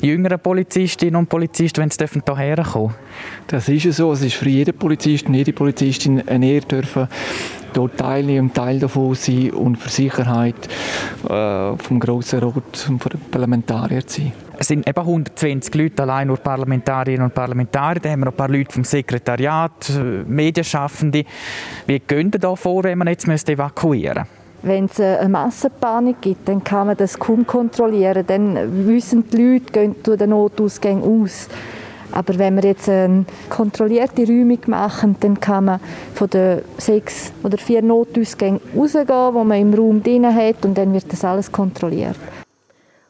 jüngeren 0.00 0.38
Polizistinnen 0.38 1.16
und 1.16 1.28
Polizisten, 1.28 1.82
wenn 1.82 1.90
sie 1.90 2.02
hierher 2.06 2.64
kommen 2.64 2.94
Das 3.48 3.68
ist 3.68 3.92
so. 3.92 4.12
Es 4.12 4.22
ist 4.22 4.36
für 4.36 4.48
jeden 4.48 4.74
Polizist 4.74 5.26
und 5.26 5.34
jede 5.34 5.52
Polizistin 5.52 6.26
eine 6.26 6.46
Ehre, 6.46 6.64
dürfen 6.64 7.06
dort 7.72 7.96
teilnehmen 7.96 8.48
und 8.48 8.54
Teil 8.54 8.78
davon 8.78 9.14
sein 9.14 9.50
und 9.50 9.76
für 9.76 9.88
Sicherheit 9.88 10.54
äh, 11.24 11.76
vom 11.76 12.00
Grossen 12.00 12.40
Rat 12.40 12.86
und 12.88 13.02
von 13.02 13.10
den 13.10 13.20
Parlamentariern 13.30 14.06
zu 14.06 14.22
sein. 14.22 14.32
Es 14.60 14.66
sind 14.66 14.88
eben 14.88 15.00
120 15.00 15.74
Leute, 15.74 16.02
allein 16.02 16.26
nur 16.26 16.36
Parlamentarierinnen 16.36 17.26
und 17.26 17.34
Parlamentarier. 17.34 18.00
Da 18.00 18.10
haben 18.10 18.20
wir 18.20 18.26
noch 18.26 18.32
ein 18.32 18.36
paar 18.36 18.48
Leute 18.48 18.72
vom 18.72 18.82
Sekretariat, 18.82 19.90
äh, 19.90 20.24
Medienschaffende. 20.26 21.24
Wie 21.86 21.98
gehen 22.00 22.30
da 22.30 22.56
vor, 22.56 22.84
wenn 22.84 22.98
man 22.98 23.08
jetzt 23.08 23.28
evakuieren 23.28 24.24
müsste? 24.24 24.38
Wenn 24.62 24.86
es 24.86 25.00
eine 25.00 25.28
Massenpanik 25.28 26.20
gibt, 26.20 26.48
dann 26.48 26.64
kann 26.64 26.88
man 26.88 26.96
das 26.96 27.16
kaum 27.18 27.46
kontrollieren. 27.46 28.24
Dann 28.26 28.88
wissen 28.88 29.24
die 29.30 29.36
Leute, 29.36 29.72
gehen 29.72 29.94
durch 30.02 30.18
den 30.18 30.30
Notausgang 30.30 31.02
aus. 31.02 31.48
Aber 32.12 32.38
wenn 32.38 32.56
wir 32.56 32.64
jetzt 32.64 32.88
eine 32.88 33.24
kontrollierte 33.48 34.26
Räumung 34.26 34.60
machen, 34.66 35.16
dann 35.20 35.40
kann 35.40 35.66
man 35.66 35.80
von 36.14 36.30
den 36.30 36.62
sechs 36.78 37.32
oder 37.42 37.58
vier 37.58 37.82
Notausgängen 37.82 38.60
rausgehen, 38.76 39.06
die 39.06 39.44
man 39.44 39.60
im 39.60 39.74
Raum 39.74 40.02
drin 40.02 40.34
hat, 40.34 40.64
und 40.64 40.76
dann 40.76 40.92
wird 40.92 41.12
das 41.12 41.24
alles 41.24 41.52
kontrolliert. 41.52 42.16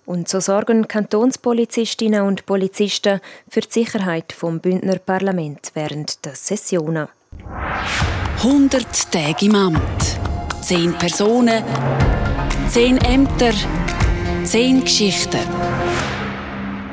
Und 0.07 0.26
so 0.26 0.40
sorgen 0.40 0.88
Kantonspolizistinnen 0.88 2.23
und 2.23 2.47
Polizisten 2.47 3.21
für 3.49 3.61
die 3.61 3.71
Sicherheit 3.71 4.33
vom 4.33 4.59
Bündner 4.59 4.99
Parlament 4.99 5.71
während 5.75 6.25
der 6.25 6.35
Sessionen. 6.35 7.09
100 8.43 9.12
Tage 9.12 9.47
im 9.47 9.55
Amt. 9.55 10.19
10 10.62 10.95
Personen, 10.95 11.62
10 12.69 12.99
Ämter, 12.99 13.52
10 14.45 14.85
Geschichten. 14.85 15.40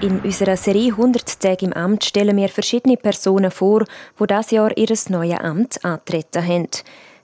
In 0.05 0.19
unserer 0.19 0.55
Serie 0.55 0.91
100 0.91 1.39
Tage 1.39 1.65
im 1.65 1.73
Amt 1.73 2.05
stellen 2.05 2.37
wir 2.37 2.49
verschiedene 2.49 2.95
Personen 2.95 3.49
vor, 3.49 3.85
die 4.19 4.27
das 4.27 4.51
Jahr 4.51 4.77
ihr 4.77 4.95
neues 5.09 5.39
Amt 5.39 5.83
antreten 5.83 6.47
haben. 6.47 6.67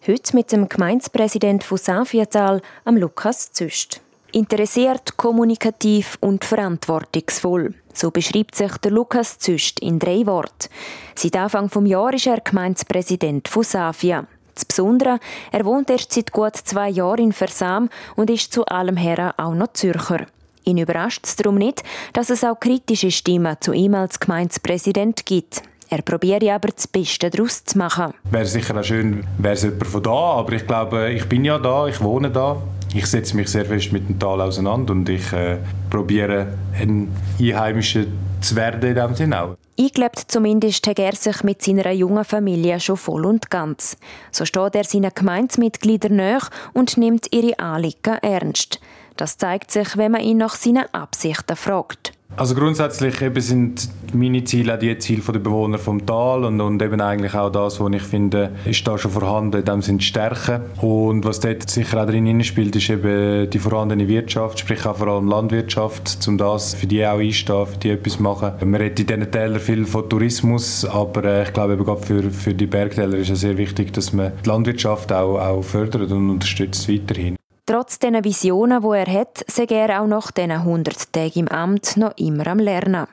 Heute 0.08 0.36
mit 0.36 0.52
dem 0.52 0.68
Gemeindepräsident 0.68 1.64
von 1.64 1.78
Safiatal, 1.78 2.60
am 2.84 2.98
Lukas 2.98 3.52
Züst. 3.52 4.02
Interessiert, 4.32 5.16
kommunikativ 5.16 6.18
und 6.22 6.44
verantwortungsvoll. 6.44 7.76
So 7.94 8.10
beschreibt 8.10 8.56
sich 8.56 8.76
der 8.78 8.90
Lukas 8.90 9.38
Züst 9.38 9.80
in 9.80 10.00
drei 10.00 10.26
Worten. 10.26 10.70
Seit 11.14 11.36
Anfang 11.36 11.70
des 11.70 11.88
Jahres 11.88 12.22
ist 12.22 12.26
er 12.26 12.42
Gemeindepräsident 12.42 13.48
von 13.48 13.62
Safia. 13.62 14.26
Das 14.56 14.66
Besondere, 14.66 15.20
er 15.52 15.66
wohnt 15.66 15.92
erst 15.92 16.14
seit 16.14 16.32
gut 16.32 16.58
zwei 16.58 16.90
Jahren 16.90 17.26
in 17.26 17.32
Versam 17.32 17.90
und 18.16 18.32
ist 18.32 18.52
zu 18.52 18.66
allem 18.66 18.98
her 18.98 19.36
auch 19.38 19.54
noch 19.54 19.72
Zürcher. 19.74 20.26
Ihn 20.64 20.78
überrascht 20.78 21.26
es 21.26 21.36
darum 21.36 21.56
nicht, 21.56 21.84
dass 22.14 22.30
es 22.30 22.44
auch 22.44 22.60
kritische 22.60 23.12
Stimmen 23.12 23.58
zu 23.60 23.74
ihm 23.74 23.96
als 23.96 24.20
Gemeindepräsident 24.20 25.26
gibt. 25.26 25.64
Er 25.90 26.02
probiert 26.04 26.44
aber 26.44 26.70
das 26.70 26.88
Beste 26.88 27.30
daraus 27.30 27.66
zu 27.66 27.78
machen. 27.78 28.14
Wäre 28.30 28.46
sicher 28.46 28.80
auch 28.80 28.84
schön, 28.84 29.26
wäre 29.38 29.56
es 29.56 29.64
jemand 29.64 29.88
von 29.88 30.02
da, 30.02 30.10
aber 30.10 30.54
ich 30.54 30.66
glaube, 30.66 31.12
ich 31.12 31.28
bin 31.28 31.44
ja 31.44 31.60
da, 31.60 31.88
ich 31.88 32.02
wohne 32.02 32.30
da. 32.30 32.62
Ich 32.94 33.08
setze 33.08 33.36
mich 33.36 33.50
sehr 33.50 33.66
fest 33.66 33.92
mit 33.92 34.08
dem 34.08 34.18
Tal 34.18 34.40
auseinander 34.40 34.94
und 34.94 35.08
ich 35.10 35.34
äh, 35.34 35.58
probiere, 35.90 36.48
ein 36.80 37.10
Einheimischer 37.40 38.06
zu 38.42 38.56
werden 38.56 38.82
in 38.82 38.96
diesem 38.96 39.16
Sinne 39.16 39.42
auch. 39.42 39.58
Eingelebt 39.80 40.20
zumindest 40.28 40.86
hat 40.88 41.00
er 41.00 41.16
sich 41.16 41.44
mit 41.44 41.62
seiner 41.62 41.92
jungen 41.92 42.24
Familie 42.24 42.80
schon 42.80 42.98
voll 42.98 43.26
und 43.26 43.50
ganz. 43.50 43.98
So 44.32 44.46
steht 44.46 44.76
er 44.76 44.84
seinen 44.84 45.12
Gemeindemitgliedern 45.14 46.16
nach 46.16 46.50
und 46.74 46.98
nimmt 46.98 47.34
ihre 47.34 47.58
Anliegen 47.60 48.18
ernst. 48.22 48.80
Das 49.18 49.38
zeigt 49.38 49.72
sich, 49.72 49.98
wenn 49.98 50.12
man 50.12 50.22
ihn 50.22 50.38
nach 50.38 50.56
seinen 50.56 50.86
Absichten 50.94 51.56
fragt. 51.56 52.14
Also 52.38 52.56
grundsätzlich 52.56 53.22
eben 53.22 53.42
sind 53.42 53.90
meine 54.14 54.44
Ziele 54.46 54.76
auch 54.76 54.80
die 54.80 54.98
Ziele 55.00 55.22
der 55.22 55.40
Bewohner 55.40 55.78
vom 55.78 56.06
Tal 56.06 56.46
und, 56.46 56.62
und 56.62 56.82
eben 56.82 57.02
eigentlich 57.02 57.34
auch 57.34 57.50
das, 57.50 57.80
was 57.80 57.94
ich 57.94 58.02
finde, 58.04 58.52
ist 58.64 58.88
da 58.88 58.98
schon 58.98 59.12
vorhanden, 59.12 59.60
in 59.60 59.66
dem 59.66 59.82
sind 59.82 60.02
Stärken. 60.02 60.62
Und 60.82 61.26
was 61.26 61.42
dort 61.42 61.70
sicher 61.70 62.02
auch 62.02 62.06
drin 62.06 62.42
spielt, 62.44 62.76
ist 62.76 62.90
eben 62.90 63.50
die 63.50 63.60
vorhandene 63.60 64.08
Wirtschaft, 64.08 64.60
sprich 64.60 64.86
auch 64.86 64.96
vor 64.96 65.08
allem 65.08 65.28
Landwirtschaft, 65.28 66.26
um 66.28 66.38
das 66.38 66.74
für 66.74 66.88
die 66.88 67.06
auch 67.06 67.20
einstehen, 67.20 67.68
für 67.68 67.78
die 67.78 67.90
etwas 67.92 68.20
machen. 68.20 68.54
Man 68.62 68.76
redet 68.76 69.02
in 69.02 69.08
diesen 69.08 69.32
Tälern 69.32 69.60
viel 69.60 69.86
von 69.86 70.10
Tourismus, 70.10 70.86
aber 70.86 71.26
äh, 71.26 71.44
ich 71.44 71.54
glaube 71.54 71.74
eben 71.74 71.84
gerade 71.84 72.02
für, 72.02 72.32
für 72.32 72.54
die 72.54 72.66
Bergtäler 72.66 73.18
ist 73.18 73.30
es 73.30 73.42
sehr 73.42 73.58
wichtig, 73.58 73.92
dass 73.94 74.14
man 74.14 74.32
die 74.44 74.50
Landwirtschaft 74.50 75.12
auch, 75.12 75.38
auch 75.38 75.62
fördert 75.64 76.12
und 76.12 76.30
unterstützt 76.30 76.88
weiterhin. 76.88 77.36
Trotz 77.66 78.00
den 78.00 78.24
Visionen, 78.24 78.82
die 78.82 78.98
er 78.98 79.20
hat, 79.20 79.46
sei 79.48 79.66
er 79.66 80.02
auch 80.02 80.08
nach 80.08 80.32
diesen 80.32 80.52
100 80.52 81.14
Tagen 81.14 81.40
im 81.40 81.48
Amt 81.48 81.96
noch 81.98 82.18
immer 82.18 82.48
am 82.48 82.60
Lernen. 82.60 83.08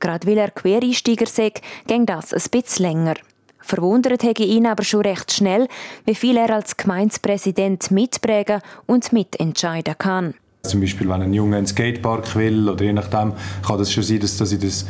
Gerade 0.00 0.26
weil 0.26 0.38
er 0.38 0.50
Quereinsteiger 0.50 1.26
sei, 1.26 1.52
ging 1.86 2.06
das 2.06 2.32
ein 2.32 2.42
bisschen 2.50 2.86
länger. 2.86 3.14
Verwundert 3.60 4.22
hätte 4.22 4.44
ihn 4.44 4.66
aber 4.66 4.82
schon 4.82 5.02
recht 5.02 5.30
schnell, 5.32 5.68
wie 6.06 6.14
viel 6.14 6.38
er 6.38 6.50
als 6.54 6.76
Gemeindepräsident 6.76 7.90
mitprägen 7.90 8.62
und 8.86 9.12
mitentscheiden 9.12 9.98
kann. 9.98 10.34
Zum 10.62 10.80
Beispiel, 10.80 11.08
wenn 11.08 11.22
ein 11.22 11.34
Junge 11.34 11.58
ins 11.58 11.70
Skatepark 11.70 12.34
will 12.34 12.68
oder 12.68 12.84
je 12.84 12.92
nachdem, 12.92 13.34
kann 13.66 13.78
das 13.78 13.92
schon 13.92 14.02
sein, 14.02 14.20
dass 14.20 14.38
das 14.38 14.52
in 14.52 14.60
das, 14.60 14.86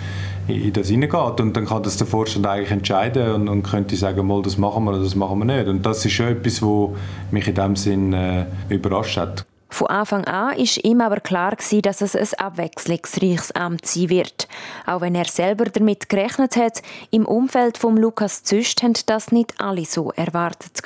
in 0.49 0.73
das 0.73 0.89
hineingeht 0.89 1.41
und 1.41 1.57
dann 1.57 1.67
kann 1.67 1.83
das 1.83 1.97
der 1.97 2.07
Vorstand 2.07 2.47
eigentlich 2.47 2.71
entscheiden 2.71 3.33
und, 3.33 3.49
und 3.49 3.63
könnte 3.63 3.97
sagen, 3.97 4.27
mal, 4.27 4.43
das 4.43 4.59
machen 4.59 4.85
wir 4.85 4.91
oder 4.91 5.01
das 5.01 5.15
machen 5.15 5.39
wir 5.41 5.45
nicht. 5.45 5.69
Und 5.69 5.85
das 5.85 6.05
ist 6.05 6.13
schon 6.13 6.29
etwas, 6.29 6.63
was 6.63 6.91
mich 7.31 7.47
in 7.49 7.55
dem 7.55 7.77
Sinn 7.77 8.13
äh, 8.13 8.47
überrascht 8.69 9.19
hat. 9.19 9.45
Von 9.71 9.89
Anfang 9.89 10.25
an 10.25 10.57
war 10.57 10.85
ihm 10.85 11.01
aber 11.03 11.21
klar, 11.21 11.55
dass 11.83 12.01
es 12.01 12.15
ein 12.15 12.39
abwechslungsreiches 12.39 13.53
Amt 13.53 13.85
sein 13.85 14.09
wird. 14.09 14.49
Auch 14.87 15.03
wenn 15.03 15.15
er 15.15 15.27
selber 15.27 15.67
damit 15.67 16.09
gerechnet 16.09 16.57
hat, 16.57 16.83
im 17.11 17.27
Umfeld 17.27 17.77
von 17.77 17.97
Lukas 17.97 18.43
Züst 18.43 18.83
haben 18.83 18.95
das 19.07 19.31
nicht 19.31 19.61
alle 19.61 19.85
so 19.85 20.11
erwartet. 20.13 20.83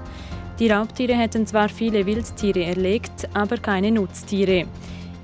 Die 0.59 0.69
Raubtiere 0.69 1.15
hätten 1.15 1.47
zwar 1.47 1.67
viele 1.67 2.05
Wildtiere 2.05 2.63
erlegt, 2.63 3.27
aber 3.33 3.57
keine 3.57 3.91
Nutztiere. 3.91 4.67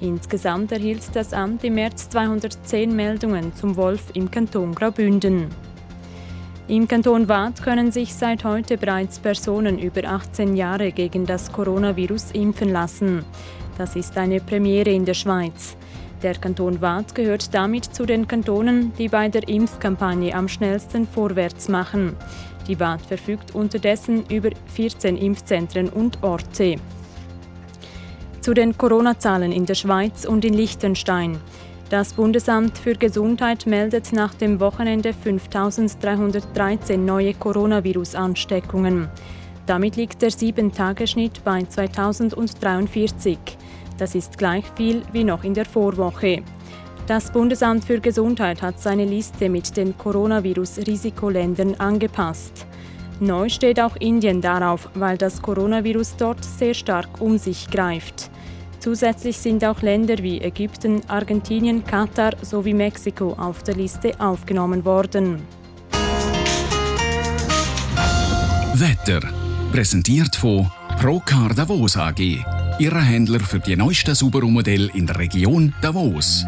Insgesamt 0.02 0.72
erhielt 0.72 1.04
das 1.14 1.34
Amt 1.34 1.64
im 1.64 1.76
März 1.76 2.10
210 2.10 2.96
Meldungen 2.96 3.54
zum 3.54 3.76
Wolf 3.76 4.06
im 4.16 4.32
Kanton 4.32 4.74
Graubünden. 4.74 5.69
Im 6.70 6.88
Kanton 6.88 7.28
Waadt 7.28 7.64
können 7.64 7.92
sich 7.92 8.14
seit 8.14 8.44
heute 8.44 8.78
bereits 8.78 9.18
Personen 9.18 9.80
über 9.80 10.04
18 10.04 10.56
Jahre 10.56 10.92
gegen 10.92 11.26
das 11.26 11.52
Coronavirus 11.52 12.30
impfen 12.34 12.70
lassen. 12.70 13.26
Das 13.80 13.96
ist 13.96 14.16
eine 14.20 14.40
Premiere 14.40 14.92
in 14.92 15.04
der 15.04 15.16
Schweiz. 15.16 15.76
Der 16.22 16.36
Kanton 16.36 16.80
Waadt 16.80 17.16
gehört 17.16 17.56
damit 17.56 17.86
zu 17.86 18.06
den 18.06 18.28
Kantonen, 18.28 18.94
die 19.00 19.08
bei 19.08 19.30
der 19.30 19.50
Impfkampagne 19.50 20.36
am 20.36 20.48
schnellsten 20.48 21.08
vorwärts 21.08 21.70
machen. 21.70 22.16
Die 22.68 22.80
Waadt 22.80 23.02
verfügt 23.02 23.56
unterdessen 23.56 24.26
über 24.30 24.52
14 24.76 25.18
Impfzentren 25.18 25.90
und 25.90 26.22
Orte. 26.22 26.76
Zu 28.42 28.54
den 28.54 28.78
Corona-Zahlen 28.78 29.52
in 29.52 29.66
der 29.66 29.74
Schweiz 29.74 30.24
und 30.24 30.46
in 30.46 30.54
Liechtenstein. 30.54 31.40
Das 31.90 32.14
Bundesamt 32.14 32.78
für 32.78 32.94
Gesundheit 32.94 33.66
meldet 33.66 34.14
nach 34.14 34.36
dem 34.36 34.60
Wochenende 34.60 35.10
5.313 35.10 36.98
neue 36.98 37.34
Coronavirus-Ansteckungen. 37.34 39.10
Damit 39.66 39.96
liegt 39.96 40.22
der 40.22 40.30
7-Tage-Schnitt 40.30 41.44
bei 41.44 41.64
2043. 41.64 43.40
Das 43.98 44.14
ist 44.14 44.38
gleich 44.38 44.66
viel 44.76 45.02
wie 45.14 45.24
noch 45.24 45.44
in 45.44 45.56
der 45.56 45.66
Vorwoche. 45.66 46.44
Das 47.08 47.32
Bundesamt 47.32 47.86
für 47.86 48.00
Gesundheit 48.00 48.62
hat 48.62 48.80
seine 48.80 49.06
Liste 49.06 49.50
mit 49.50 49.76
den 49.76 49.98
Coronavirus-Risikoländern 49.98 51.74
angepasst. 51.80 52.68
Neu 53.20 53.50
steht 53.50 53.80
auch 53.80 53.96
Indien 53.96 54.42
darauf, 54.42 54.88
weil 54.94 55.18
das 55.18 55.42
Coronavirus 55.42 56.18
dort 56.18 56.46
sehr 56.46 56.76
stark 56.76 57.20
um 57.20 57.40
sich 57.40 57.68
greift. 57.72 58.30
Zusätzlich 58.80 59.38
sind 59.38 59.64
auch 59.66 59.82
Länder 59.82 60.18
wie 60.20 60.40
Ägypten, 60.40 61.02
Argentinien, 61.10 61.84
Katar 61.84 62.32
sowie 62.42 62.74
Mexiko 62.74 63.34
auf 63.34 63.62
der 63.64 63.76
Liste 63.76 64.20
aufgenommen 64.20 64.86
worden. 64.86 65.42
Wetter 68.76 69.20
präsentiert 69.74 70.36
von 70.36 70.72
Procar 71.00 71.54
Davos 71.54 71.98
AG, 71.98 72.20
Ihrer 72.80 73.02
Händler 73.02 73.42
für 73.42 73.60
die 73.60 73.76
neuesten 73.76 74.16
Subaru-Modelle 74.16 74.90
in 74.94 75.06
der 75.06 75.20
Region 75.20 75.74
Davos. 75.82 76.46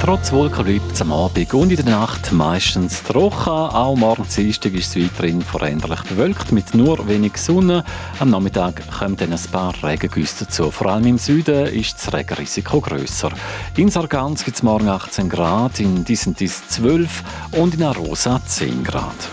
Trotz 0.00 0.32
Wolken 0.32 0.80
am 0.98 1.12
Abend 1.12 1.52
und 1.52 1.70
in 1.70 1.76
der 1.76 1.84
Nacht 1.84 2.32
meistens 2.32 3.02
trocken. 3.02 3.50
Auch 3.50 3.94
morgen 3.94 4.24
Dienstag 4.34 4.72
ist 4.72 4.96
es 4.96 5.04
weiterhin 5.04 5.42
veränderlich 5.42 6.00
bewölkt 6.04 6.52
mit 6.52 6.74
nur 6.74 7.06
wenig 7.06 7.36
Sonne. 7.36 7.84
Am 8.18 8.30
Nachmittag 8.30 8.82
kommen 8.90 9.18
dann 9.18 9.34
ein 9.34 9.40
paar 9.52 9.74
Regengüsse 9.84 10.46
dazu. 10.46 10.70
Vor 10.70 10.86
allem 10.86 11.06
im 11.06 11.18
Süden 11.18 11.66
ist 11.66 11.96
das 11.98 12.14
Regenrisiko 12.14 12.80
grösser. 12.80 13.30
In 13.76 13.90
Sargans 13.90 14.42
gibt 14.42 14.56
es 14.56 14.62
morgen 14.62 14.88
18 14.88 15.28
Grad, 15.28 15.78
in 15.80 16.02
Disentis 16.02 16.66
12 16.68 17.22
und 17.52 17.74
in 17.74 17.82
Arosa 17.82 18.40
10 18.42 18.82
Grad. 18.82 19.28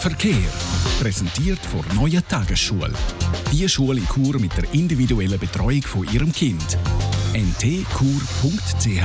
Verkehr. 0.00 0.34
Präsentiert 1.00 1.60
von 1.64 1.84
Neue 1.96 2.22
Tagesschule. 2.28 2.92
Die 3.50 3.66
Schule 3.66 4.00
in 4.00 4.06
Chur 4.06 4.38
mit 4.38 4.54
der 4.58 4.72
individuellen 4.74 5.38
Betreuung 5.38 5.82
von 5.82 6.06
Ihrem 6.12 6.32
Kind. 6.32 6.76
ntkur.ch 7.32 9.00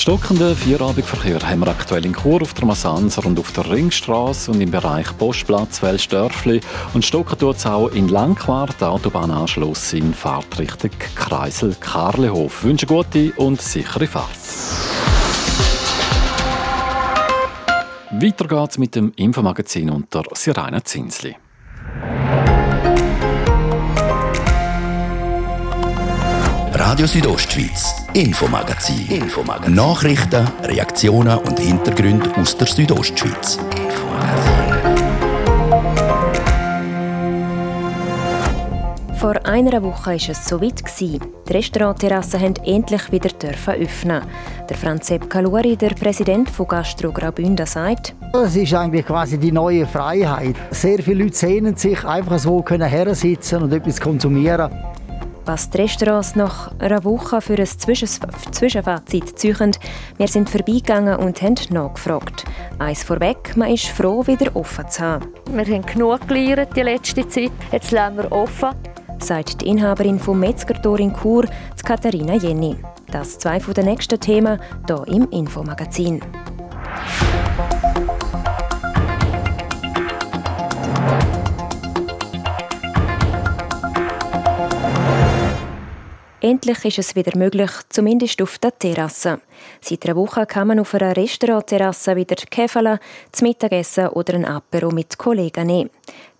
Stockenden 0.00 0.56
Vierabendverkehr 0.56 1.46
haben 1.46 1.60
wir 1.60 1.68
aktuell 1.68 2.06
in 2.06 2.14
Chur 2.14 2.40
auf 2.40 2.54
der 2.54 2.64
Masanzer 2.64 3.26
und 3.26 3.38
auf 3.38 3.52
der 3.52 3.70
Ringstraße 3.70 4.50
und 4.50 4.62
im 4.62 4.70
Bereich 4.70 5.06
Postplatz 5.18 5.82
Welsdörfli 5.82 6.62
und 6.94 7.04
stocken 7.04 7.38
tut 7.38 7.56
es 7.56 7.66
auch 7.66 7.88
in 7.88 8.08
Langquart, 8.08 8.82
Autobahnanschluss 8.82 9.92
in 9.92 10.14
Fahrtrichtung 10.14 10.92
Kreisel 11.14 11.76
Karlehof. 11.78 12.64
Wünsche 12.64 12.86
gute 12.86 13.32
und 13.32 13.60
sichere 13.60 14.06
Fahrt. 14.06 14.30
Weiter 18.10 18.48
geht's 18.48 18.78
mit 18.78 18.94
dem 18.94 19.12
Infomagazin 19.16 19.90
unter 19.90 20.22
Sirena 20.32 20.82
Zinsli. 20.82 21.36
Radio 26.90 27.06
Südostschweiz, 27.06 27.94
Infomagazin. 28.14 29.06
Infomagazin. 29.06 29.76
Nachrichten, 29.76 30.44
Reaktionen 30.64 31.38
und 31.38 31.60
Hintergründe 31.60 32.34
aus 32.34 32.56
der 32.56 32.66
Südostschweiz. 32.66 33.60
Vor 39.20 39.46
einer 39.46 39.80
Woche 39.84 40.06
war 40.06 40.14
es 40.14 40.44
soweit. 40.48 40.82
Die 40.98 41.20
Restaurantterrassen 41.52 42.40
haben 42.40 42.54
endlich 42.64 43.12
wieder 43.12 43.30
öffnen. 43.68 44.22
Der 44.68 44.76
Franz 44.76 45.06
Sepp 45.06 45.30
Kaluri, 45.30 45.76
der 45.76 45.90
Präsident 45.90 46.50
von 46.50 46.66
Gastro 46.66 47.12
Graubünden, 47.12 47.66
sagt, 47.66 48.16
das 48.32 48.56
ist 48.56 48.74
eigentlich 48.74 49.06
quasi 49.06 49.38
die 49.38 49.52
neue 49.52 49.86
Freiheit. 49.86 50.56
Sehr 50.72 50.98
viele 50.98 51.22
Leute 51.22 51.36
sehnen 51.36 51.76
sich, 51.76 52.04
einfach 52.04 52.40
so 52.40 52.62
können 52.62 52.88
hersitzen 52.88 53.62
und 53.62 53.72
etwas 53.72 54.00
konsumieren. 54.00 54.72
Was 55.46 55.70
die 55.70 55.78
Restaurants 55.78 56.36
nach 56.36 56.70
einer 56.78 57.02
Woche 57.04 57.40
für 57.40 57.58
ein 57.58 57.66
Zwischenfazit 57.66 59.38
ziehen, 59.38 59.72
wir 60.16 60.28
sind 60.28 60.50
vorbeigegangen 60.50 61.16
und 61.16 61.40
haben 61.42 61.56
nachgefragt. 61.70 62.44
Eins 62.78 63.02
vorweg, 63.02 63.56
man 63.56 63.70
ist 63.70 63.86
froh, 63.86 64.26
wieder 64.26 64.54
offen 64.54 64.88
zu 64.88 65.02
haben. 65.02 65.28
Wir 65.50 65.64
haben 65.64 65.86
genug 65.86 66.28
gelernt 66.28 66.76
die 66.76 66.82
letzte 66.82 67.26
Zeit, 67.28 67.52
jetzt 67.72 67.90
lassen 67.90 68.18
wir 68.18 68.30
offen. 68.30 68.70
Sagt 69.18 69.60
die 69.60 69.68
Inhaberin 69.68 70.18
vom 70.18 70.40
Metzgertor 70.40 70.98
in 70.98 71.14
Chur, 71.14 71.46
Katharina 71.84 72.34
Jenny. 72.34 72.76
Das 73.10 73.38
zwei 73.38 73.58
von 73.58 73.74
den 73.74 73.86
nächsten 73.86 74.20
Themen 74.20 74.60
hier 74.86 75.04
im 75.08 75.28
Infomagazin. 75.30 76.20
Endlich 86.42 86.86
ist 86.86 86.98
es 86.98 87.16
wieder 87.16 87.36
möglich, 87.36 87.70
zumindest 87.90 88.40
auf 88.40 88.56
der 88.58 88.78
Terrasse. 88.78 89.42
Seit 89.82 90.06
einer 90.06 90.16
Woche 90.16 90.46
kann 90.46 90.68
man 90.68 90.80
auf 90.80 90.94
einer 90.94 91.14
Restaurantterrasse 91.14 92.16
wieder 92.16 92.36
Käfele, 92.36 92.98
zum 93.30 93.48
Mittagessen 93.48 94.08
oder 94.08 94.34
ein 94.34 94.46
Apero 94.46 94.90
mit 94.90 95.18
Kollegen 95.18 95.66
nehmen. 95.66 95.90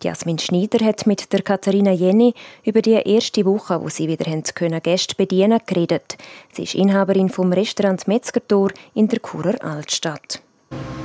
Jasmin 0.02 0.38
Schneider 0.38 0.82
hat 0.86 1.06
mit 1.06 1.30
der 1.30 1.42
Katharina 1.42 1.92
Jenny 1.92 2.32
über 2.64 2.80
die 2.80 2.92
erste 2.92 3.44
Woche, 3.44 3.82
wo 3.82 3.90
sie 3.90 4.08
wieder 4.08 4.24
können, 4.54 4.82
Gäste 4.82 5.14
bedienen 5.16 5.60
geredet. 5.66 6.16
Sie 6.50 6.62
ist 6.62 6.74
Inhaberin 6.74 7.28
vom 7.28 7.52
Restaurant 7.52 8.08
Metzgertor 8.08 8.70
in 8.94 9.06
der 9.08 9.20
Churer 9.20 9.62
Altstadt. 9.62 10.40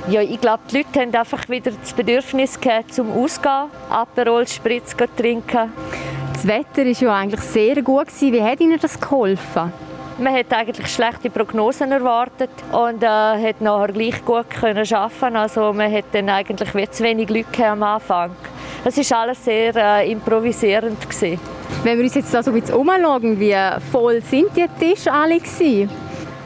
Ja, 0.08 0.22
ich 0.22 0.40
glaube, 0.40 0.62
die 0.70 0.78
Leute 0.78 1.00
haben 1.00 1.14
einfach 1.14 1.46
wieder 1.50 1.72
das 1.72 1.92
Bedürfnis 1.92 2.58
gehabt, 2.58 2.94
zum 2.94 3.12
Ausgehen, 3.12 3.68
Aperol, 3.90 4.48
Spritz 4.48 4.96
zu 4.96 5.06
trinken. 5.16 5.70
Das 6.46 6.54
Wetter 6.58 6.84
war 6.84 7.02
ja 7.02 7.14
eigentlich 7.16 7.40
sehr 7.40 7.82
gut. 7.82 8.06
Wie 8.20 8.40
hat 8.40 8.60
Ihnen 8.60 8.78
das 8.78 9.00
geholfen? 9.00 9.72
Man 10.18 10.32
hat 10.32 10.52
eigentlich 10.52 10.86
schlechte 10.86 11.28
Prognosen 11.28 11.90
erwartet 11.90 12.50
und 12.70 13.02
äh, 13.02 13.06
hat 13.06 13.60
nachher 13.60 13.92
gleich 13.92 14.24
gut 14.24 14.48
können 14.50 14.86
arbeiten. 14.92 15.34
Also 15.34 15.72
man 15.72 15.92
hat 15.92 16.04
dann 16.12 16.28
eigentlich 16.28 16.90
zu 16.92 17.02
wenig 17.02 17.28
Leute 17.30 17.66
am 17.66 17.82
Anfang. 17.82 18.30
Es 18.84 18.96
war 19.10 19.22
alles 19.22 19.44
sehr 19.44 19.74
äh, 19.74 20.08
improvisierend 20.08 21.00
gewesen. 21.00 21.40
Wenn 21.82 21.98
wir 21.98 22.04
uns 22.04 22.14
jetzt 22.14 22.30
so 22.30 22.38
ein 22.38 22.60
bisschen 22.60 22.76
umschauen, 22.76 23.40
wie 23.40 23.56
voll 23.90 24.22
sind 24.22 24.50
die 24.56 24.68
Tische 24.78 25.12
alle 25.12 25.40
gewesen? 25.40 25.90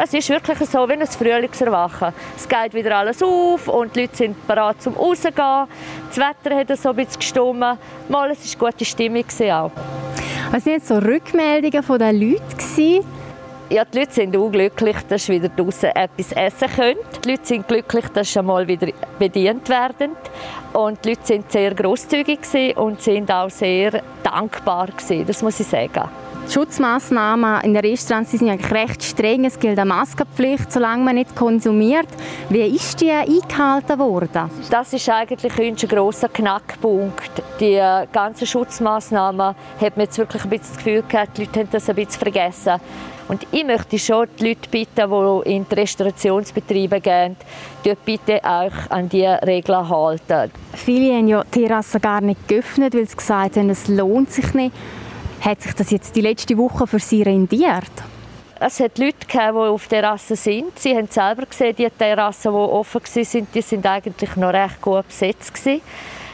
Es 0.03 0.15
ist 0.15 0.31
wirklich 0.31 0.59
so 0.59 0.89
wie 0.89 0.95
ein 0.95 1.07
Frühlingserwachen. 1.07 2.15
Es 2.35 2.49
geht 2.49 2.73
wieder 2.73 2.97
alles 2.97 3.23
auf 3.23 3.69
und 3.69 3.95
die 3.95 4.01
Leute 4.01 4.17
sind 4.17 4.47
bereit 4.47 4.81
zum 4.81 4.95
rausgehen. 4.95 5.35
Das 5.35 6.17
Wetter 6.17 6.57
hat 6.57 6.79
so 6.79 6.89
ein 6.89 6.97
bisschen 6.97 7.21
gestimmt. 7.21 7.79
Mal, 8.09 8.31
es 8.31 8.59
war 8.59 8.71
gute 8.71 8.87
Stimmung 8.87 9.25
auch. 9.41 9.71
Was 10.51 10.65
waren 10.65 10.73
jetzt 10.73 10.89
so 10.89 10.97
Rückmeldungen 10.97 11.83
von 11.83 11.99
den 11.99 12.19
Leuten? 12.19 13.05
Ja, 13.69 13.85
die 13.85 13.99
Leute 13.99 14.13
sind 14.13 14.35
unglücklich, 14.35 14.97
dass 15.07 15.27
sie 15.27 15.35
wieder 15.35 15.51
draußen 15.51 15.91
etwas 15.91 16.33
essen 16.33 16.69
können. 16.75 16.99
Die 17.23 17.33
Leute 17.33 17.45
sind 17.45 17.69
glücklich, 17.69 18.07
dass 18.09 18.33
sie 18.33 18.43
mal 18.43 18.67
wieder 18.67 18.89
bedient 19.19 19.69
werden. 19.69 20.13
Und 20.73 21.05
die 21.05 21.11
Leute 21.11 21.27
sind 21.27 21.53
sehr 21.53 21.75
großzügig 21.75 22.41
und 22.77 23.03
sind 23.03 23.31
auch 23.31 23.51
sehr 23.51 24.03
dankbar 24.23 24.89
Das 25.27 25.43
muss 25.43 25.61
ich 25.61 25.67
sagen. 25.67 26.09
Die 26.51 26.55
Schutzmaßnahmen 26.55 27.61
in 27.61 27.75
den 27.75 27.85
Restaurants 27.85 28.33
sind 28.33 28.51
eigentlich 28.51 28.73
recht 28.73 29.05
streng. 29.05 29.45
Es 29.45 29.57
gilt 29.57 29.79
eine 29.79 29.89
Maskenpflicht, 29.89 30.73
solange 30.73 31.05
man 31.05 31.15
nicht 31.15 31.37
konsumiert. 31.37 32.09
Wie 32.49 32.63
ist 32.63 33.01
die 33.01 33.13
eingehalten 33.13 33.97
worden? 34.01 34.51
Das 34.69 34.93
ist 34.93 35.09
eigentlich 35.09 35.57
ein 35.57 35.77
grosser 35.89 36.29
Knackpunkt. 36.29 37.31
Die 37.61 37.81
ganzen 38.11 38.49
Schutzmaßnahmen 38.49 39.55
hat 39.81 39.97
man 39.97 40.07
jetzt 40.07 40.19
wirklich 40.19 40.43
ein 40.43 40.51
bisschen 40.51 40.75
das 40.75 40.85
Gefühl 40.85 41.05
gehabt, 41.09 41.39
die 41.39 41.45
Leute 41.45 41.61
haben 41.61 41.69
das 41.71 41.89
ein 41.89 41.95
bisschen 41.95 42.21
vergessen. 42.21 42.81
Und 43.29 43.47
ich 43.53 43.65
möchte 43.65 43.97
schon 43.97 44.27
die 44.41 44.49
Leute 44.49 44.69
bitten, 44.69 45.09
die 45.09 45.55
in 45.55 45.67
die 45.69 45.75
Restaurationsbetriebe 45.77 47.01
gehen, 47.01 47.37
bitte 48.05 48.41
euch 48.43 48.91
an 48.91 49.09
diese 49.09 49.39
Regeln 49.47 49.89
halten. 49.89 50.51
Viele 50.75 51.17
haben 51.17 51.29
ja 51.29 51.45
die 51.45 51.61
Terrassen 51.63 52.01
gar 52.01 52.21
nicht 52.21 52.49
geöffnet, 52.49 52.93
weil 52.93 53.07
sie 53.07 53.17
gesagt 53.17 53.57
haben, 53.57 53.71
es 53.71 53.87
lohnt 53.87 54.33
sich 54.33 54.53
nicht. 54.53 54.75
Hat 55.41 55.63
sich 55.63 55.73
das 55.73 55.91
jetzt 55.91 56.15
die 56.17 56.21
letzte 56.21 56.57
Woche 56.59 56.87
für 56.87 56.99
Sie 56.99 57.23
rendiert? 57.23 57.91
Es 58.61 58.79
hat 58.79 58.99
Leute 58.99 59.27
gegeben, 59.27 59.55
die 59.55 59.69
auf 59.69 59.87
Terrassen 59.87 60.37
sind. 60.37 60.79
Sie 60.79 60.95
haben 60.95 61.09
selber 61.09 61.47
gesehen, 61.47 61.75
die 61.75 61.89
Terrassen, 61.89 62.53
die 62.53 62.59
offen 62.59 63.01
waren, 63.01 63.47
die 63.55 63.63
sind 63.63 63.87
eigentlich 63.87 64.37
noch 64.37 64.53
recht 64.53 64.83
gut 64.83 65.09
besetzt 65.09 65.55
gewesen. 65.55 65.81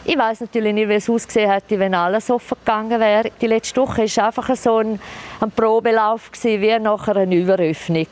Ich 0.05 0.19
weiß 0.19 0.41
natürlich 0.41 0.75
nicht, 0.75 0.89
wie 0.89 0.95
es 0.95 1.09
ausgesehen 1.09 1.51
hätte, 1.51 1.79
wenn 1.79 1.95
alles 1.95 2.31
offen 2.31 2.57
gegangen 2.65 2.99
wäre. 2.99 3.31
Die 3.41 3.47
letzte 3.47 3.81
Woche 3.81 4.03
war 4.03 4.27
einfach 4.27 4.57
so 4.57 4.79
ein, 4.79 5.01
ein 5.41 5.51
Probelauf 5.53 6.33
gewesen, 6.33 6.61
wie 6.61 6.79
nach 6.81 7.07
einer 7.07 7.33
Überöffnung. 7.33 8.09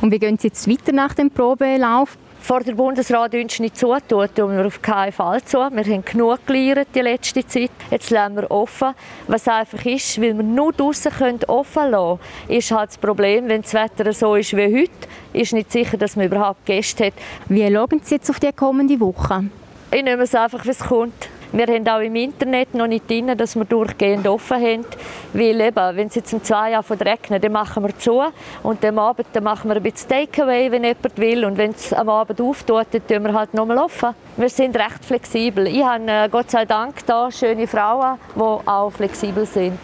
Und 0.00 0.12
wie 0.12 0.18
gehen 0.20 0.38
Sie 0.38 0.48
jetzt 0.48 0.68
weiter 0.68 0.92
nach 0.92 1.14
dem 1.14 1.30
Probelauf? 1.30 2.16
Vor 2.42 2.60
der 2.60 2.74
Bundesrat 2.74 3.34
uns 3.34 3.60
nicht 3.60 3.76
zutun, 3.76 4.28
tun 4.34 4.56
wir 4.56 4.66
auf 4.66 4.82
keinen 4.82 5.12
Fall 5.12 5.42
zu. 5.44 5.58
Wir 5.58 5.84
haben 5.84 6.04
genug 6.04 6.44
gelernt 6.44 6.88
die 6.92 7.00
letzte 7.00 7.46
Zeit. 7.46 7.70
Jetzt 7.88 8.10
lassen 8.10 8.34
wir 8.34 8.50
offen. 8.50 8.94
Was 9.28 9.46
einfach 9.46 9.84
ist, 9.86 10.20
weil 10.20 10.36
wir 10.36 10.42
nur 10.42 10.72
draußen 10.72 11.12
offen 11.46 11.90
lassen 11.90 12.18
können, 12.18 12.58
ist 12.58 12.72
halt 12.72 12.90
das 12.90 12.98
Problem, 12.98 13.48
wenn 13.48 13.62
das 13.62 13.72
Wetter 13.74 14.12
so 14.12 14.34
ist 14.34 14.56
wie 14.56 14.80
heute, 14.82 14.90
ist 15.32 15.52
nicht 15.52 15.70
sicher, 15.70 15.96
dass 15.96 16.16
man 16.16 16.26
überhaupt 16.26 16.66
Gäste 16.66 17.06
hat. 17.06 17.14
Wie 17.48 17.72
schauen 17.72 18.00
Sie 18.02 18.16
jetzt 18.16 18.28
auf 18.28 18.40
die 18.40 18.52
kommende 18.52 18.98
Woche? 18.98 19.44
Ich 19.92 20.02
nehme 20.02 20.24
es 20.24 20.34
einfach, 20.34 20.64
wie 20.64 20.70
es 20.70 20.80
kommt. 20.80 21.28
Wir 21.54 21.66
haben 21.66 21.86
auch 21.86 22.00
im 22.00 22.16
Internet 22.16 22.72
noch 22.72 22.86
nicht 22.86 23.10
drin, 23.10 23.36
dass 23.36 23.56
wir 23.56 23.66
durchgehend 23.66 24.26
offen 24.26 24.56
haben. 24.56 24.86
Weil 25.34 25.60
eben, 25.60 25.96
wenn 25.96 26.08
es 26.08 26.14
jetzt 26.14 26.32
um 26.32 26.42
zwei 26.42 26.70
Jahre 26.70 26.98
regnet, 26.98 27.44
dann 27.44 27.52
machen 27.52 27.82
wir 27.82 27.98
zu. 27.98 28.22
Und 28.62 28.82
am 28.82 28.98
Abend 28.98 29.26
dann 29.34 29.44
machen 29.44 29.68
wir 29.68 29.76
ein 29.76 29.82
bisschen 29.82 30.08
Takeaway, 30.08 30.70
wenn 30.70 30.84
jemand 30.84 31.18
will. 31.18 31.44
Und 31.44 31.58
wenn 31.58 31.72
es 31.72 31.92
am 31.92 32.08
Abend 32.08 32.40
auftut, 32.40 32.86
dann 32.92 33.06
tun 33.06 33.24
wir 33.24 33.34
halt 33.34 33.52
nochmal 33.52 33.76
offen. 33.76 34.14
Wir 34.38 34.48
sind 34.48 34.74
recht 34.76 35.04
flexibel. 35.04 35.66
Ich 35.66 35.84
habe 35.84 36.04
äh, 36.06 36.28
Gott 36.30 36.50
sei 36.50 36.64
Dank 36.64 37.04
da 37.04 37.30
schöne 37.30 37.66
Frauen, 37.66 38.18
die 38.34 38.40
auch 38.40 38.90
flexibel 38.90 39.44
sind. 39.44 39.78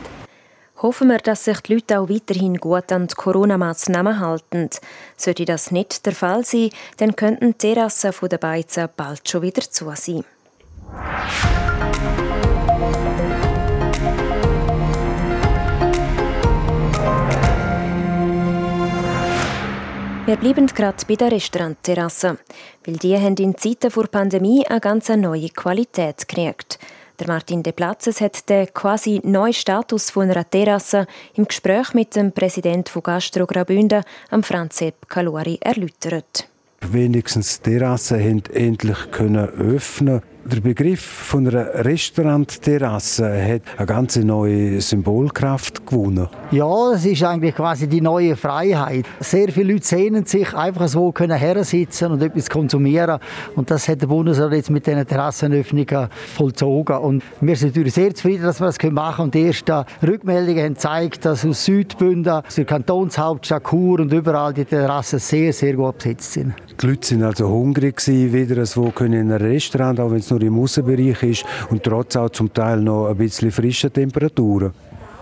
Hoffen 0.81 1.09
wir, 1.09 1.19
dass 1.19 1.45
sich 1.45 1.61
die 1.61 1.75
Leute 1.75 1.99
auch 1.99 2.09
weiterhin 2.09 2.57
gut 2.57 2.93
an 2.93 3.09
die 3.09 3.15
Corona-Massnahmen 3.15 4.21
halten. 4.21 4.71
Sollte 5.17 5.45
das 5.45 5.71
nicht 5.71 6.07
der 6.07 6.15
Fall 6.15 6.45
sein, 6.45 6.71
dann 6.99 7.15
könnten 7.15 7.59
die 7.59 7.75
Terrassen 7.75 8.13
der 8.23 8.39
Beizen 8.39 8.89
bald 8.97 9.29
schon 9.29 9.43
wieder 9.43 9.63
zu 9.63 9.93
sein. 9.95 10.25
Wir 20.29 20.37
bleiben 20.37 20.67
gerade 20.67 21.07
bei 21.09 21.15
der 21.15 21.33
Restaurantterrasse, 21.33 22.37
weil 22.85 22.97
die 22.97 23.17
haben 23.17 23.37
in 23.37 23.57
Zeiten 23.57 23.91
vor 23.91 24.09
Pandemie 24.09 24.67
eine 24.67 24.79
ganz 24.79 25.09
neue 25.09 25.49
Qualität 25.49 26.29
gekriegt. 26.29 26.79
Der 27.19 27.29
Martin 27.29 27.63
De 27.63 27.73
Platzes 27.73 28.21
hat 28.21 28.47
den 28.51 28.67
quasi 28.75 29.23
neuen 29.25 29.55
Status 29.55 30.11
von 30.11 30.31
einer 30.31 30.49
Terrasse 30.49 31.07
im 31.35 31.49
Gespräch 31.49 31.95
mit 31.95 32.15
dem 32.15 32.33
Präsidenten 32.33 32.91
von 32.91 33.03
Gastro 33.03 33.47
Graubünden, 33.47 34.05
Franz 34.43 34.77
Sepp 34.77 35.09
Kalori, 35.09 35.59
erläutert. 35.63 36.47
Wenigstens 36.83 37.63
die 37.63 37.71
Terrasse 37.71 38.21
haben 38.21 38.43
endlich 38.53 38.99
öffnen 39.59 40.23
der 40.51 40.61
Begriff 40.63 41.01
von 41.01 41.47
einer 41.47 41.85
Restaurantterrasse 41.85 43.27
hat 43.27 43.63
eine 43.77 43.87
ganz 43.87 44.17
neue 44.17 44.81
Symbolkraft 44.81 45.87
gewonnen. 45.87 46.29
Ja, 46.51 46.93
es 46.93 47.05
ist 47.05 47.23
eigentlich 47.23 47.55
quasi 47.55 47.87
die 47.87 48.01
neue 48.01 48.35
Freiheit. 48.35 49.05
Sehr 49.21 49.49
viele 49.49 49.75
Leute 49.75 49.87
sehnen 49.87 50.25
sich 50.25 50.55
einfach 50.55 50.89
so 50.89 51.13
können 51.13 51.37
hersitzen 51.37 52.13
und 52.13 52.23
etwas 52.23 52.49
konsumieren 52.49 53.21
und 53.57 53.71
das 53.71 53.89
hat 53.89 54.01
der 54.01 54.07
Bundesrat 54.07 54.53
jetzt 54.53 54.71
mit 54.71 54.87
diesen 54.87 55.07
Terrassenöffnungen 55.07 56.09
vollzogen 56.35 56.97
und 56.97 57.23
wir 57.41 57.57
sind 57.57 57.69
natürlich 57.69 57.95
sehr 57.95 58.15
zufrieden, 58.15 58.45
dass 58.45 58.61
wir 58.61 58.67
das 58.67 58.79
machen 58.91 59.17
können 59.17 59.25
und 59.27 59.35
die 59.35 59.47
ersten 59.47 59.85
Rückmeldungen 60.07 60.65
haben 60.65 60.75
gezeigt, 60.75 61.25
dass 61.27 61.45
aus 61.45 61.65
Südbünden, 61.65 62.33
aus 62.47 62.55
der 62.55 62.65
Kantonshauptstadt 62.65 63.65
Chur 63.65 64.01
und 64.01 64.13
überall 64.13 64.55
die 64.55 64.65
Terrassen 64.65 65.19
sehr, 65.19 65.53
sehr 65.53 65.75
gut 65.75 65.99
besetzt 65.99 66.33
sind. 66.33 66.55
Die 66.81 66.87
Leute 66.87 67.07
sind 67.07 67.23
also 67.25 67.49
hungrig 67.49 67.97
gewesen, 67.97 68.33
wieder 68.33 68.65
so 68.65 68.93
in 69.01 69.15
einem 69.15 69.33
Restaurant, 69.33 69.99
auch 69.99 70.11
wenn 70.11 70.19
es 70.19 70.31
nur 70.31 70.38
im 70.43 70.59
Außenbereich 70.59 71.23
ist 71.23 71.45
und 71.71 71.83
trotz 71.83 72.17
auch 72.17 72.31
zum 72.31 72.53
Teil 72.53 72.81
noch 72.81 73.09
ein 73.09 73.17
bisschen 73.17 73.51
frische 73.51 73.91
Temperaturen. 73.91 74.73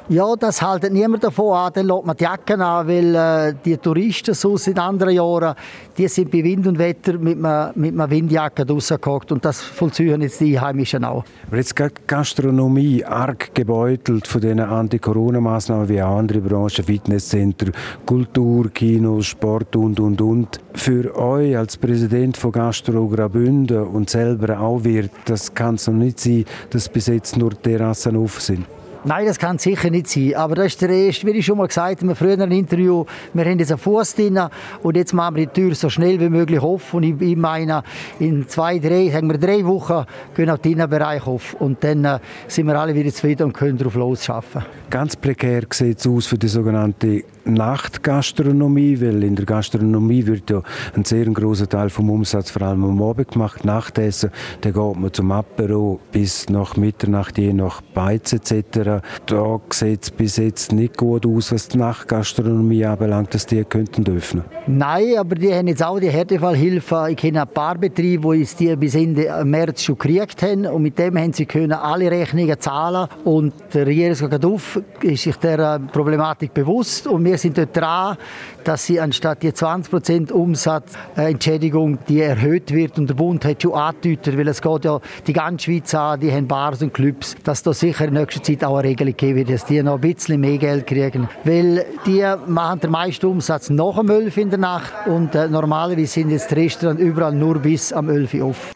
Ja, 0.08 0.36
das 0.36 0.62
hält 0.62 0.92
niemand 0.92 1.24
davon 1.24 1.56
an. 1.56 1.72
Dann 1.74 1.88
lässt 1.88 2.06
man 2.06 2.16
die 2.16 2.22
Jacken 2.22 2.60
an, 2.60 2.86
weil 2.86 3.14
äh, 3.16 3.54
die 3.64 3.76
Touristen 3.76 4.34
so 4.34 4.56
in 4.56 4.78
anderen 4.78 5.12
Jahren, 5.12 5.56
die 5.98 6.06
sind 6.06 6.30
bei 6.30 6.44
Wind 6.44 6.64
und 6.68 6.78
Wetter 6.78 7.14
mit 7.18 7.38
einer, 7.38 7.72
mit 7.74 7.92
einer 7.92 8.08
Windjacke 8.08 8.68
rausgehockt 8.68 9.32
und 9.32 9.44
das 9.44 9.60
vollziehen 9.60 10.22
jetzt 10.22 10.40
die 10.40 10.56
Einheimischen 10.56 11.04
auch. 11.04 11.24
Aber 11.48 11.56
jetzt 11.56 11.74
geht 11.74 11.98
die 11.98 12.02
Gastronomie 12.06 13.04
arg 13.04 13.52
gebeutelt 13.52 14.28
von 14.28 14.40
diesen 14.40 14.60
Anti-Corona-Maßnahmen 14.60 15.88
wie 15.88 16.00
auch 16.00 16.18
andere 16.18 16.40
Branchen, 16.40 16.84
Fitnesscenter, 16.84 17.72
Kultur, 18.04 18.70
Kinos, 18.70 19.26
Sport 19.26 19.74
und, 19.74 19.98
und, 19.98 20.20
und. 20.20 20.60
Für 20.74 21.16
euch 21.18 21.56
als 21.58 21.76
Präsident 21.76 22.36
von 22.36 22.52
Gastro 22.52 23.08
Graubünden 23.08 23.82
und 23.82 24.08
selber 24.08 24.60
auch 24.60 24.84
Wirt, 24.84 25.10
das 25.24 25.52
kann 25.52 25.74
es 25.74 25.88
noch 25.88 25.94
nicht 25.94 26.20
sein, 26.20 26.44
dass 26.70 26.88
bis 26.88 27.08
jetzt 27.08 27.36
nur 27.36 27.60
Terrassen 27.60 28.16
offen 28.16 28.40
sind. 28.40 28.66
Nein, 29.06 29.24
das 29.24 29.38
kann 29.38 29.56
sicher 29.58 29.88
nicht 29.88 30.08
sein. 30.08 30.34
Aber 30.34 30.56
das 30.56 30.66
ist 30.66 30.82
der 30.82 30.90
erste, 30.90 31.28
wie 31.28 31.30
ich 31.30 31.46
schon 31.46 31.58
mal 31.58 31.68
gesagt 31.68 32.02
habe, 32.02 32.16
früher 32.16 32.34
in 32.34 32.42
einem 32.42 32.58
Interview, 32.58 33.04
wir 33.34 33.44
haben 33.44 33.60
jetzt 33.60 33.70
einen 33.70 33.78
Fuß 33.78 34.16
drin 34.16 34.40
und 34.82 34.96
jetzt 34.96 35.12
machen 35.12 35.36
wir 35.36 35.46
die 35.46 35.52
Tür 35.52 35.76
so 35.76 35.88
schnell 35.88 36.18
wie 36.18 36.28
möglich 36.28 36.58
auf. 36.58 36.92
Und 36.92 37.04
ich, 37.04 37.20
ich 37.20 37.36
meine, 37.36 37.84
in 38.18 38.48
zwei, 38.48 38.80
drei, 38.80 39.08
sagen 39.10 39.30
wir 39.30 39.38
drei 39.38 39.64
Wochen 39.64 40.06
gehen 40.34 40.50
auch 40.50 40.58
die 40.58 40.72
Innenbereich 40.72 41.24
auf. 41.24 41.54
Und 41.54 41.84
dann 41.84 42.04
äh, 42.04 42.18
sind 42.48 42.66
wir 42.66 42.76
alle 42.80 42.96
wieder 42.96 43.12
zufrieden 43.12 43.44
und 43.44 43.52
können 43.52 43.78
darauf 43.78 43.94
losschaffen. 43.94 44.64
Ganz 44.90 45.14
prekär 45.14 45.62
sieht 45.70 46.00
es 46.00 46.06
aus 46.08 46.26
für 46.26 46.36
die 46.36 46.48
sogenannte 46.48 47.22
Nachtgastronomie, 47.46 49.00
weil 49.00 49.22
in 49.22 49.36
der 49.36 49.46
Gastronomie 49.46 50.26
wird 50.26 50.50
ja 50.50 50.62
ein 50.94 51.04
sehr 51.04 51.26
großer 51.26 51.68
Teil 51.68 51.90
vom 51.90 52.10
Umsatz 52.10 52.50
vor 52.50 52.62
allem 52.62 52.84
am 52.84 53.02
Abend 53.02 53.32
gemacht. 53.32 53.64
Nachtessen, 53.64 54.30
da 54.60 54.70
geht 54.70 54.96
man 54.96 55.12
zum 55.12 55.32
Apero 55.32 56.00
bis 56.12 56.48
nach 56.48 56.76
Mitternacht, 56.76 57.38
je 57.38 57.52
nach 57.52 57.80
Beiz 57.80 58.32
etc. 58.32 59.02
Da 59.26 59.60
sieht 59.70 60.02
es 60.02 60.10
bis 60.10 60.36
jetzt 60.36 60.72
nicht 60.72 60.96
gut 60.96 61.26
aus, 61.26 61.52
was 61.52 61.68
die 61.68 61.78
Nachtgastronomie 61.78 62.84
anbelangt, 62.84 63.34
dass 63.34 63.46
die 63.46 63.64
könnten 63.64 64.06
öffnen. 64.08 64.44
Nein, 64.66 65.16
aber 65.18 65.36
die 65.36 65.52
haben 65.54 65.68
jetzt 65.68 65.84
auch 65.84 65.98
die 65.98 66.10
Härtefallhilfe. 66.10 67.06
Ich 67.10 67.16
kenne 67.16 67.42
ein 67.42 67.48
paar 67.48 67.76
Betriebe, 67.76 68.34
die 68.34 68.42
es 68.42 68.56
die 68.56 68.74
bis 68.76 68.94
Ende 68.94 69.44
März 69.44 69.82
schon 69.82 69.98
gekriegt 69.98 70.42
haben 70.42 70.66
und 70.66 70.82
mit 70.82 70.98
dem 70.98 71.16
haben 71.18 71.32
sie 71.32 71.46
können 71.46 71.72
alle 71.72 72.10
Rechnungen 72.10 72.58
zahlen 72.58 73.08
und 73.24 73.52
der 73.72 73.86
Regierungsrat 73.86 74.44
auf 74.44 74.80
ist 75.02 75.22
sich 75.22 75.36
der 75.36 75.78
Problematik 75.78 76.52
bewusst 76.52 77.06
und 77.06 77.24
wir 77.24 77.35
wir 77.36 77.40
sind 77.40 77.58
dort 77.58 77.76
dran, 77.76 78.16
dass 78.64 78.86
sie 78.86 78.98
anstatt 78.98 79.42
die 79.42 79.52
20% 79.52 80.32
Umsatzentschädigung, 80.32 81.98
die 82.08 82.22
erhöht 82.22 82.72
wird, 82.72 82.98
und 82.98 83.08
der 83.08 83.14
Bund 83.14 83.44
hat 83.44 83.62
schon 83.62 83.74
angedeutet, 83.74 84.38
weil 84.38 84.48
es 84.48 84.62
geht 84.62 84.84
ja 84.86 85.00
die 85.26 85.34
ganze 85.34 85.66
Schweiz 85.66 85.94
an, 85.94 86.18
die 86.18 86.32
haben 86.32 86.48
Bars 86.48 86.80
und 86.80 86.94
Clubs, 86.94 87.36
dass 87.44 87.62
da 87.62 87.74
sicher 87.74 88.06
in 88.06 88.14
nächster 88.14 88.42
Zeit 88.42 88.64
auch 88.64 88.78
eine 88.78 88.88
Regelung 88.88 89.14
geben 89.14 89.36
wird, 89.36 89.50
dass 89.50 89.66
die 89.66 89.82
noch 89.82 89.96
ein 89.96 90.00
bisschen 90.00 90.40
mehr 90.40 90.56
Geld 90.56 90.86
kriegen. 90.86 91.28
Weil 91.44 91.84
die 92.06 92.24
machen 92.46 92.80
den 92.80 92.90
meisten 92.90 93.26
Umsatz 93.26 93.68
nach 93.68 93.96
dem 93.98 94.08
11 94.08 94.36
in 94.38 94.50
der 94.50 94.58
Nacht 94.58 94.92
und 95.06 95.34
äh, 95.34 95.48
normalerweise 95.48 96.06
sind 96.06 96.30
jetzt 96.30 96.50
die 96.50 96.54
Restaurants 96.54 97.02
überall 97.02 97.34
nur 97.34 97.58
bis 97.58 97.92
am 97.92 98.08
11 98.08 98.32
Uhr 98.32 98.48
offen. 98.48 98.72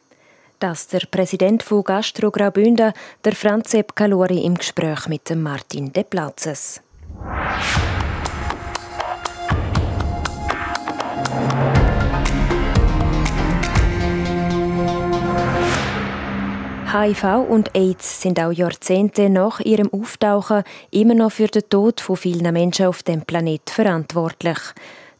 Das 0.58 0.86
der 0.88 1.00
Präsident 1.10 1.62
von 1.62 1.82
Gastro 1.82 2.30
Graubünden, 2.30 2.92
der 3.24 3.32
Franz 3.34 3.70
Sepp 3.70 3.96
Calori, 3.96 4.44
im 4.44 4.56
Gespräch 4.56 5.08
mit 5.08 5.34
Martin 5.34 5.90
De 5.90 6.04
Platzes. 6.04 6.82
HIV 16.92 17.48
und 17.48 17.76
AIDS 17.76 18.20
sind 18.20 18.40
auch 18.40 18.50
Jahrzehnte 18.50 19.30
nach 19.30 19.60
ihrem 19.60 19.92
Auftauchen 19.92 20.64
immer 20.90 21.14
noch 21.14 21.30
für 21.30 21.46
den 21.46 21.68
Tod 21.68 22.00
von 22.00 22.16
vielen 22.16 22.52
Menschen 22.52 22.86
auf 22.86 23.04
dem 23.04 23.22
Planet 23.22 23.70
verantwortlich. 23.70 24.58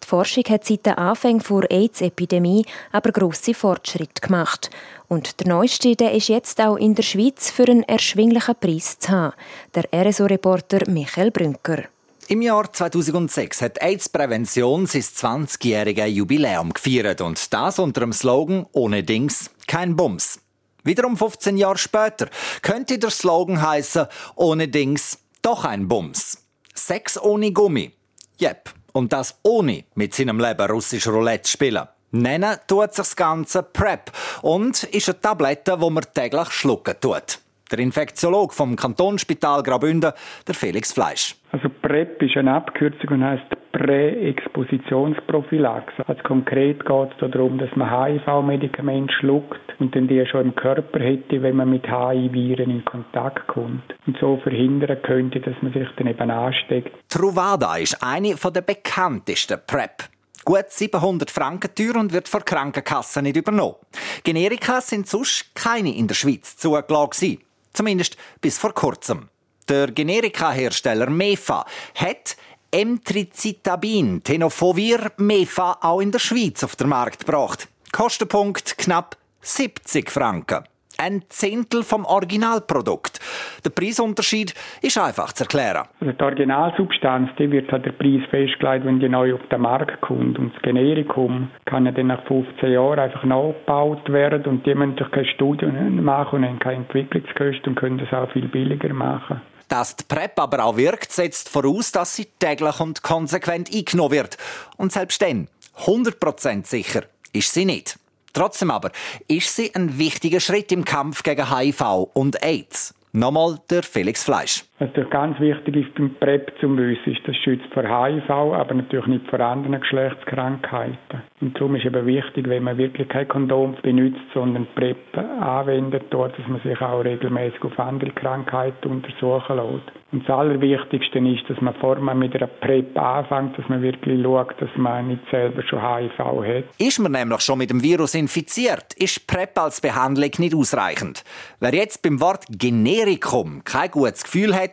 Die 0.03 0.09
Forschung 0.09 0.43
hat 0.49 0.65
seit 0.65 0.85
den 0.85 0.95
Anfängen 0.95 1.45
der 1.49 1.71
AIDS-Epidemie 1.71 2.67
aber 2.91 3.13
grosse 3.13 3.55
Fortschritte 3.55 4.21
gemacht. 4.21 4.71
Und 5.07 5.39
der 5.39 5.47
neueste 5.47 5.95
der 5.95 6.13
ist 6.13 6.27
jetzt 6.27 6.61
auch 6.61 6.75
in 6.75 6.97
der 6.97 7.05
Schweiz 7.05 7.53
für 7.53 7.69
einen 7.69 7.85
erschwinglichen 7.85 8.57
Preis 8.57 8.99
zu 8.99 9.13
haben. 9.13 9.35
Der 9.73 9.85
RSO-Reporter 9.95 10.91
Michael 10.91 11.31
Brünker. 11.31 11.85
Im 12.27 12.43
Jahr 12.43 12.73
2006 12.73 13.63
hat 13.63 13.81
AIDS-Prävention 13.81 14.87
sein 14.87 15.03
20-jähriges 15.03 16.07
Jubiläum 16.07 16.73
gefeiert 16.73 17.21
und 17.21 17.53
das 17.53 17.79
unter 17.79 18.01
dem 18.01 18.13
Slogan 18.13 18.67
«Ohne 18.73 19.05
Dings 19.05 19.51
kein 19.69 19.95
Bums». 19.95 20.41
Wiederum 20.85 21.17
15 21.17 21.57
Jahre 21.57 21.79
später 21.79 22.29
könnte 22.63 22.99
der 22.99 23.11
Slogan 23.11 23.61
heißen, 23.61 24.07
ohne 24.37 24.69
Dings 24.69 25.19
doch 25.43 25.65
ein 25.65 25.89
Bums. 25.89 26.47
Sex 26.75 27.21
ohne 27.21 27.53
Gummi. 27.53 27.93
Jep. 28.39 28.71
Und 28.93 29.13
das 29.13 29.39
ohne 29.43 29.85
mit 29.95 30.15
seinem 30.15 30.41
Leben 30.41 30.67
russisch 30.71 31.07
Roulette 31.07 31.49
spielen. 31.49 31.87
Nennen 32.13 32.57
tut 32.67 32.93
sich 32.93 32.97
das 32.97 33.17
Ganze 33.17 33.63
PrEP 33.63 34.11
und 34.43 34.83
ist 34.85 35.09
eine 35.09 35.21
Tablette, 35.21 35.81
wo 35.81 35.91
man 35.91 36.05
täglich 36.13 36.51
schlucken 36.51 36.95
tut. 37.01 37.39
Der 37.71 37.79
Infektiolog 37.79 38.53
vom 38.53 38.75
Kantonsspital 38.75 39.63
Graubünden, 39.63 40.13
der 40.47 40.55
Felix 40.55 40.93
Fleisch. 40.93 41.37
Also 41.53 41.69
PrEP 41.69 42.21
ist 42.21 42.37
eine 42.37 42.55
Abkürzung 42.55 43.11
und 43.11 43.25
heißt 43.25 43.45
Präexpositionsprophylaxe. 43.73 46.07
Also 46.07 46.23
konkret 46.23 46.85
geht 46.85 47.11
es 47.13 47.19
darum, 47.31 47.57
dass 47.59 47.75
man 47.77 47.91
HIV-Medikamente 47.91 49.15
schluckt 49.15 49.61
und 49.79 49.95
dann 49.95 50.09
die 50.09 50.27
schon 50.27 50.47
im 50.47 50.55
Körper 50.55 51.01
hätte, 51.01 51.43
wenn 51.43 51.57
man 51.57 51.71
mit 51.71 51.87
HIV-Viren 51.87 52.71
in 52.71 52.85
Kontakt 52.85 53.47
kommt. 53.49 53.83
Und 54.07 54.19
so 54.19 54.37
verhindern 54.39 55.01
könnte, 55.03 55.41
dass 55.41 55.55
man 55.63 55.73
sich 55.73 55.89
dann 55.97 56.09
eben 56.09 56.31
ansteckt. 56.31 56.93
Truvada 57.09 57.77
ist 57.77 58.03
eine 58.03 58.35
der 58.35 58.63
bekanntesten 58.63 59.61
PrEP. 59.67 60.09
Gut 60.45 60.71
700 60.71 61.31
Franken 61.31 61.75
teuer 61.75 61.97
und 61.97 62.13
wird 62.13 62.29
von 62.29 62.45
Krankenkassen 62.45 63.23
nicht 63.25 63.37
übernommen. 63.37 63.77
Generika 64.25 64.81
sind 64.81 65.07
sonst 65.07 65.55
keine 65.55 65.95
in 65.95 66.09
der 66.09 66.15
Schweiz 66.15 66.57
zugelassen. 66.57 67.39
Zumindest 67.73 68.17
bis 68.41 68.59
vor 68.59 68.73
kurzem. 68.73 69.29
Der 69.69 69.93
Generika-Hersteller 69.93 71.11
Mefa 71.11 71.65
hat 71.95 72.37
Emtricitabin, 72.73 74.23
Tenofovir, 74.23 75.11
Mefa 75.17 75.79
auch 75.81 76.01
in 76.01 76.13
der 76.13 76.21
Schweiz 76.21 76.63
auf 76.63 76.77
den 76.77 76.89
Markt 76.89 77.27
gebracht. 77.27 77.69
Kostenpunkt 77.91 78.79
knapp 78.79 79.17
70 79.41 80.09
Franken. 80.09 80.63
Ein 80.97 81.23
Zehntel 81.31 81.83
vom 81.83 82.05
Originalprodukt. 82.05 83.19
Der 83.65 83.71
Preisunterschied 83.71 84.55
ist 84.83 84.99
einfach 84.99 85.33
zu 85.33 85.45
erklären. 85.45 85.89
Also 85.99 86.13
die 86.13 86.23
Originalsubstanz 86.23 87.31
die 87.41 87.51
wird 87.51 87.73
halt 87.73 87.87
der 87.87 87.93
Preis 87.93 88.23
festgelegt, 88.31 88.85
wenn 88.85 89.01
die 89.01 89.09
neu 89.09 89.35
auf 89.35 89.41
den 89.51 89.63
Markt 89.63 90.01
kommt. 90.03 90.39
Und 90.39 90.55
das 90.55 90.63
Generikum 90.63 91.51
kann 91.65 91.93
dann 91.93 92.07
nach 92.07 92.23
15 92.27 92.71
Jahren 92.71 93.01
einfach 93.01 93.25
nachgebaut 93.25 94.13
werden 94.13 94.45
und 94.45 94.65
die 94.65 94.75
müssen 94.77 94.95
durch 94.95 95.11
keine 95.11 95.27
Studien 95.27 96.05
machen 96.05 96.41
und 96.41 96.45
haben 96.45 96.59
keine 96.61 96.77
Entwicklungskosten 96.77 97.71
und 97.71 97.75
können 97.75 97.99
das 97.99 98.13
auch 98.13 98.31
viel 98.31 98.47
billiger 98.47 98.95
machen. 98.95 99.41
Dass 99.71 99.95
die 99.95 100.03
PrEP 100.03 100.37
aber 100.41 100.65
auch 100.65 100.77
wirkt, 100.77 101.13
setzt 101.13 101.49
voraus, 101.49 101.93
dass 101.93 102.17
sie 102.17 102.27
täglich 102.41 102.81
und 102.81 103.03
konsequent 103.05 103.73
eingenommen 103.73 104.11
wird. 104.11 104.37
Und 104.77 104.93
selbst 104.93 105.23
dann, 105.23 105.47
100% 105.85 106.67
sicher, 106.67 107.05
ist 107.33 107.55
sie 107.55 107.65
nicht. 107.65 107.97
Trotzdem 108.33 108.73
aber 108.73 108.91
ist 109.29 109.55
sie 109.55 109.73
ein 109.77 109.97
wichtiger 109.97 110.41
Schritt 110.41 110.73
im 110.73 110.85
Kampf 110.85 111.23
gegen 111.23 111.57
HIV 111.57 112.09
und 112.15 112.43
AIDS. 112.43 112.95
Nochmal 113.13 113.61
der 113.71 113.85
Felix 113.85 114.25
Fleisch. 114.25 114.65
Was 114.81 114.89
natürlich 114.89 115.11
ganz 115.11 115.39
wichtig 115.41 115.77
ist 115.77 115.95
beim 115.95 116.15
PrEP 116.15 116.53
zum 116.59 116.79
Wissen, 116.79 117.13
ist, 117.13 117.21
das 117.29 117.37
schützt 117.37 117.71
vor 117.75 117.83
HIV, 117.83 118.31
aber 118.31 118.73
natürlich 118.73 119.09
nicht 119.09 119.29
vor 119.29 119.39
anderen 119.39 119.79
Geschlechtskrankheiten. 119.79 121.23
Und 121.43 121.55
darum 121.55 121.75
ist 121.75 121.85
eben 121.85 122.07
wichtig, 122.07 122.49
wenn 122.49 122.63
man 122.63 122.79
wirklich 122.79 123.07
kein 123.11 123.29
Kondom 123.29 123.77
benutzt, 123.83 124.23
sondern 124.33 124.67
PrEP 124.75 124.97
anwendet, 125.19 126.05
dort, 126.09 126.39
dass 126.39 126.49
man 126.49 126.63
sich 126.63 126.81
auch 126.81 127.05
regelmäßig 127.05 127.63
auf 127.63 127.79
andere 127.79 128.11
Krankheiten 128.13 128.89
untersuchen 128.91 129.57
lässt. 129.57 130.01
Und 130.13 130.27
das 130.27 130.35
Allerwichtigste 130.35 131.19
ist, 131.19 131.49
dass 131.49 131.61
man 131.61 131.75
vor 131.75 131.97
man 131.97 132.19
mit 132.19 132.35
einer 132.35 132.47
PrEP 132.47 132.99
anfängt, 132.99 133.59
dass 133.59 133.69
man 133.69 133.83
wirklich 133.83 134.23
schaut, 134.23 134.61
dass 134.61 134.71
man 134.77 135.09
nicht 135.09 135.23
selber 135.31 135.63
schon 135.63 135.81
HIV 135.81 136.19
hat. 136.19 136.65
Ist 136.79 136.99
man 136.99 137.13
nämlich 137.13 137.41
schon 137.43 137.59
mit 137.59 137.71
dem 137.71 137.83
Virus 137.83 138.15
infiziert, 138.15 138.95
ist 138.95 139.27
PrEP 139.27 139.59
als 139.59 139.81
Behandlung 139.81 140.31
nicht 140.39 140.55
ausreichend. 140.55 141.23
Wer 141.61 141.75
jetzt 141.75 142.03
beim 142.03 142.21
Wort 142.21 142.47
Generikum 142.49 143.63
kein 143.63 143.91
gutes 143.91 144.25
Gefühl 144.25 144.55
hat, 144.55 144.70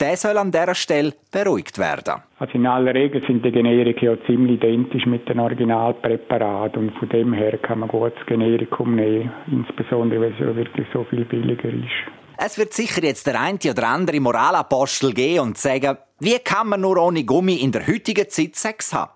der 0.00 0.16
soll 0.16 0.38
an 0.38 0.50
dieser 0.50 0.74
Stelle 0.74 1.12
beruhigt 1.30 1.78
werden. 1.78 2.22
Also 2.38 2.54
in 2.54 2.66
aller 2.66 2.94
Regel 2.94 3.22
sind 3.26 3.44
die 3.44 3.52
Generika 3.52 4.06
ja 4.06 4.16
ziemlich 4.26 4.56
identisch 4.56 5.06
mit 5.06 5.28
den 5.28 5.38
Originalpräparaten 5.40 6.88
und 6.88 6.98
von 6.98 7.08
dem 7.10 7.32
her 7.32 7.58
kann 7.58 7.80
man 7.80 7.88
gut 7.88 8.14
das 8.16 8.26
Generikum 8.26 8.96
nehmen, 8.96 9.30
insbesondere 9.50 10.20
weil 10.20 10.32
es 10.32 10.38
ja 10.38 10.56
wirklich 10.56 10.86
so 10.92 11.04
viel 11.04 11.24
billiger 11.24 11.68
ist. 11.68 12.20
Es 12.42 12.56
wird 12.56 12.72
sicher 12.72 13.02
jetzt 13.04 13.26
der 13.26 13.38
eine 13.38 13.58
oder 13.70 13.86
andere 13.86 14.18
Moralapostel 14.18 15.12
gehen 15.12 15.40
und 15.40 15.58
sagen, 15.58 15.98
wie 16.20 16.38
kann 16.38 16.68
man 16.68 16.80
nur 16.80 16.96
ohne 16.96 17.24
Gummi 17.24 17.56
in 17.56 17.70
der 17.70 17.86
heutigen 17.86 18.28
Zeit 18.30 18.56
Sex 18.56 18.94
haben? 18.94 19.10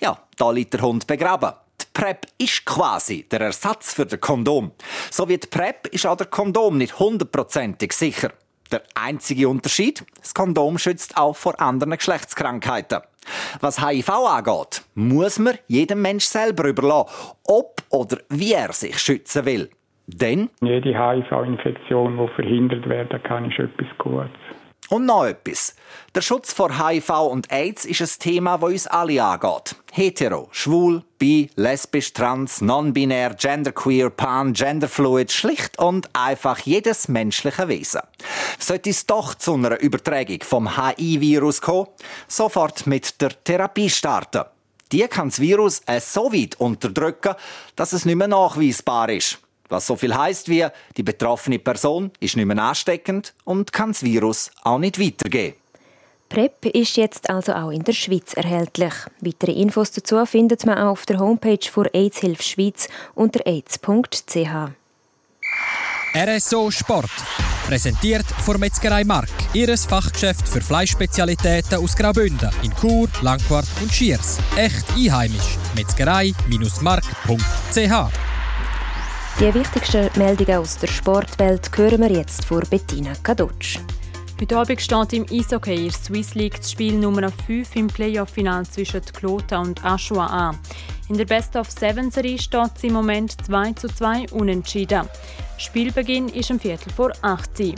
Ja, 0.00 0.18
da 0.36 0.50
liegt 0.50 0.74
der 0.74 0.82
Hund 0.82 1.06
begraben. 1.06 1.52
Die 1.80 1.86
PrEP 1.92 2.26
ist 2.38 2.64
quasi 2.64 3.26
der 3.30 3.42
Ersatz 3.42 3.94
für 3.94 4.06
den 4.06 4.20
Kondom. 4.20 4.72
So 5.10 5.28
wie 5.28 5.38
die 5.38 5.46
PrEP 5.46 5.86
ist 5.92 6.06
auch 6.06 6.16
der 6.16 6.26
Kondom 6.26 6.78
nicht 6.78 6.98
hundertprozentig 6.98 7.92
sicher. 7.92 8.32
Der 8.74 8.82
einzige 8.96 9.48
Unterschied, 9.48 10.04
das 10.18 10.34
Kondom 10.34 10.78
schützt 10.78 11.16
auch 11.16 11.36
vor 11.36 11.60
anderen 11.60 11.92
Geschlechtskrankheiten. 11.92 13.02
Was 13.60 13.80
HIV 13.80 14.08
angeht, 14.10 14.82
muss 14.96 15.38
man 15.38 15.54
jedem 15.68 16.02
Mensch 16.02 16.24
selber 16.24 16.66
überlassen, 16.66 17.36
ob 17.46 17.76
oder 17.90 18.16
wie 18.30 18.52
er 18.52 18.72
sich 18.72 18.98
schützen 18.98 19.44
will. 19.44 19.70
Denn 20.08 20.50
jede 20.60 20.88
HIV-Infektion, 20.88 22.18
die 22.18 22.34
verhindert 22.34 22.88
werden 22.88 23.22
kann, 23.22 23.48
ist 23.48 23.60
etwas 23.60 23.86
Gutes. 23.98 24.43
Und 24.94 25.06
noch 25.06 25.24
etwas. 25.24 25.74
Der 26.14 26.20
Schutz 26.20 26.52
vor 26.52 26.78
HIV 26.78 27.10
und 27.28 27.50
AIDS 27.50 27.84
ist 27.84 28.00
ein 28.00 28.20
Thema, 28.20 28.58
das 28.58 28.70
uns 28.70 28.86
alle 28.86 29.24
angeht. 29.24 29.74
Hetero, 29.90 30.48
schwul, 30.52 31.02
bi, 31.18 31.50
lesbisch, 31.56 32.12
trans, 32.12 32.60
non-binär, 32.60 33.34
genderqueer, 33.34 34.10
pan, 34.10 34.52
genderfluid, 34.52 35.32
schlicht 35.32 35.80
und 35.80 36.08
einfach 36.12 36.60
jedes 36.60 37.08
menschliche 37.08 37.66
Wesen. 37.66 38.02
Sollte 38.60 38.90
es 38.90 39.04
doch 39.04 39.34
zu 39.34 39.54
einer 39.54 39.80
Übertragung 39.80 40.38
vom 40.44 40.76
HIV-Virus 40.76 41.60
kommen, 41.60 41.88
sofort 42.28 42.86
mit 42.86 43.20
der 43.20 43.30
Therapie 43.42 43.90
starten. 43.90 44.44
Die 44.92 45.08
kann 45.08 45.30
das 45.30 45.40
Virus 45.40 45.82
so 45.98 46.32
weit 46.32 46.60
unterdrücken, 46.60 47.34
dass 47.74 47.92
es 47.94 48.04
nicht 48.04 48.14
mehr 48.14 48.28
nachweisbar 48.28 49.10
ist. 49.10 49.40
Was 49.74 49.88
so 49.88 49.96
viel 49.96 50.14
heißt 50.14 50.48
wie, 50.48 50.64
die 50.96 51.02
betroffene 51.02 51.58
Person 51.58 52.12
ist 52.20 52.36
nicht 52.36 52.46
mehr 52.46 52.62
ansteckend 52.62 53.34
und 53.42 53.72
kann 53.72 53.90
das 53.90 54.04
Virus 54.04 54.52
auch 54.62 54.78
nicht 54.78 55.00
weitergeben. 55.00 55.56
PrEP 56.28 56.66
ist 56.66 56.96
jetzt 56.96 57.28
also 57.28 57.54
auch 57.54 57.70
in 57.70 57.82
der 57.82 57.92
Schweiz 57.92 58.34
erhältlich. 58.34 58.92
Weitere 59.20 59.50
Infos 59.50 59.90
dazu 59.90 60.24
findet 60.26 60.64
man 60.64 60.78
auch 60.78 60.92
auf 60.92 61.06
der 61.06 61.18
Homepage 61.18 61.68
von 61.68 61.88
AIDS 61.92 62.18
Hilfe 62.18 62.44
Schweiz 62.44 62.86
unter 63.16 63.44
aids.ch. 63.44 64.36
RSO 66.16 66.70
Sport. 66.70 67.10
Präsentiert 67.66 68.26
von 68.44 68.60
Metzgerei 68.60 69.02
Mark. 69.02 69.28
Ihres 69.54 69.86
Fachgeschäft 69.86 70.48
für 70.48 70.60
Fleischspezialitäten 70.60 71.78
aus 71.78 71.96
Graubünden 71.96 72.50
in 72.62 72.72
Chur, 72.76 73.08
Langquart 73.22 73.66
und 73.82 73.92
Schiers. 73.92 74.38
Echt 74.54 74.84
einheimisch. 74.96 75.58
Metzgerei-mark.ch 75.74 78.33
die 79.40 79.52
wichtigsten 79.52 80.10
Meldungen 80.16 80.58
aus 80.58 80.78
der 80.78 80.86
Sportwelt 80.86 81.68
hören 81.76 82.00
wir 82.00 82.12
jetzt 82.12 82.44
vor 82.44 82.60
Bettina 82.60 83.12
Kadutsch. 83.22 83.80
Heute 84.40 84.56
Abend 84.56 84.80
steht 84.80 85.12
im 85.12 85.26
Eishockey 85.28 85.86
in 85.86 85.90
Swiss 85.90 86.34
League 86.34 86.58
das 86.58 86.70
Spiel 86.70 86.94
Nummer 86.94 87.28
5 87.46 87.74
im 87.74 87.88
Playoff-Final 87.88 88.64
zwischen 88.66 89.00
Klota 89.00 89.60
und 89.60 89.84
Aschua 89.84 90.26
an. 90.26 90.58
In 91.08 91.18
der 91.18 91.24
Best-of-Seven-Serie 91.24 92.38
steht 92.38 92.70
es 92.76 92.84
im 92.84 92.92
Moment 92.92 93.34
2 93.44 93.72
zu 93.72 93.88
2 93.88 94.26
unentschieden. 94.32 95.08
Spielbeginn 95.58 96.28
ist 96.28 96.50
um 96.50 96.60
Viertel 96.60 96.92
vor 96.92 97.10
8 97.22 97.60
Uhr. 97.60 97.74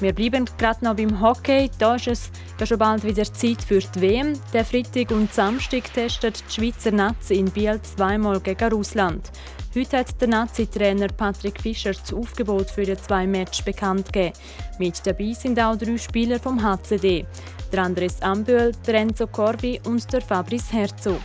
Wir 0.00 0.12
bleiben 0.12 0.46
gerade 0.58 0.84
noch 0.84 0.96
beim 0.96 1.20
Hockey. 1.20 1.70
Da 1.78 1.96
ist 1.96 2.08
es 2.08 2.30
ja 2.58 2.66
schon 2.66 2.78
bald 2.78 3.04
wieder 3.04 3.24
Zeit 3.24 3.62
für 3.62 3.78
die 3.78 4.00
WM. 4.00 4.40
Der 4.52 4.64
Freitag 4.64 5.10
und 5.10 5.32
Samstag 5.32 5.92
testet 5.92 6.42
die 6.48 6.52
Schweizer 6.52 6.90
Nazi 6.90 7.34
in 7.34 7.50
Biel 7.50 7.80
zweimal 7.82 8.40
gegen 8.40 8.72
Russland. 8.72 9.30
Heute 9.76 9.98
hat 9.98 10.20
der 10.20 10.28
Nazi-Trainer 10.28 11.08
Patrick 11.08 11.60
Fischer 11.60 11.94
das 11.94 12.12
Aufgebot 12.12 12.70
für 12.70 12.84
die 12.84 12.96
zwei 12.96 13.26
Matches 13.26 13.64
bekannt 13.64 14.12
gegeben. 14.12 14.36
Mit 14.78 15.04
dabei 15.04 15.32
sind 15.32 15.58
auch 15.58 15.76
drei 15.76 15.98
Spieler 15.98 16.38
vom 16.38 16.62
HCD. 16.62 17.26
Der 17.72 17.82
Andres 17.82 18.22
Ambühl, 18.22 18.70
der 18.86 18.94
Enzo 18.94 19.26
Corbi 19.26 19.80
und 19.84 20.12
der 20.12 20.20
Fabrice 20.20 20.72
Herzog. 20.72 21.22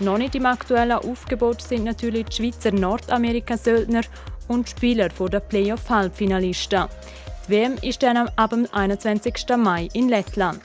Noch 0.00 0.16
nicht 0.16 0.34
im 0.34 0.46
aktuellen 0.46 0.92
Aufgebot 0.92 1.60
sind 1.60 1.84
natürlich 1.84 2.24
die 2.26 2.36
Schweizer 2.36 2.72
Nordamerika-Söldner 2.72 4.04
und 4.48 4.70
Spieler 4.70 5.10
der 5.10 5.40
Playoff-Halbfinalisten. 5.40 6.86
Die 7.46 7.52
WM 7.52 7.76
ist 7.82 8.02
dann 8.02 8.16
ab 8.16 8.50
dem 8.50 8.66
21. 8.72 9.34
Mai 9.58 9.90
in 9.92 10.08
Lettland. 10.08 10.62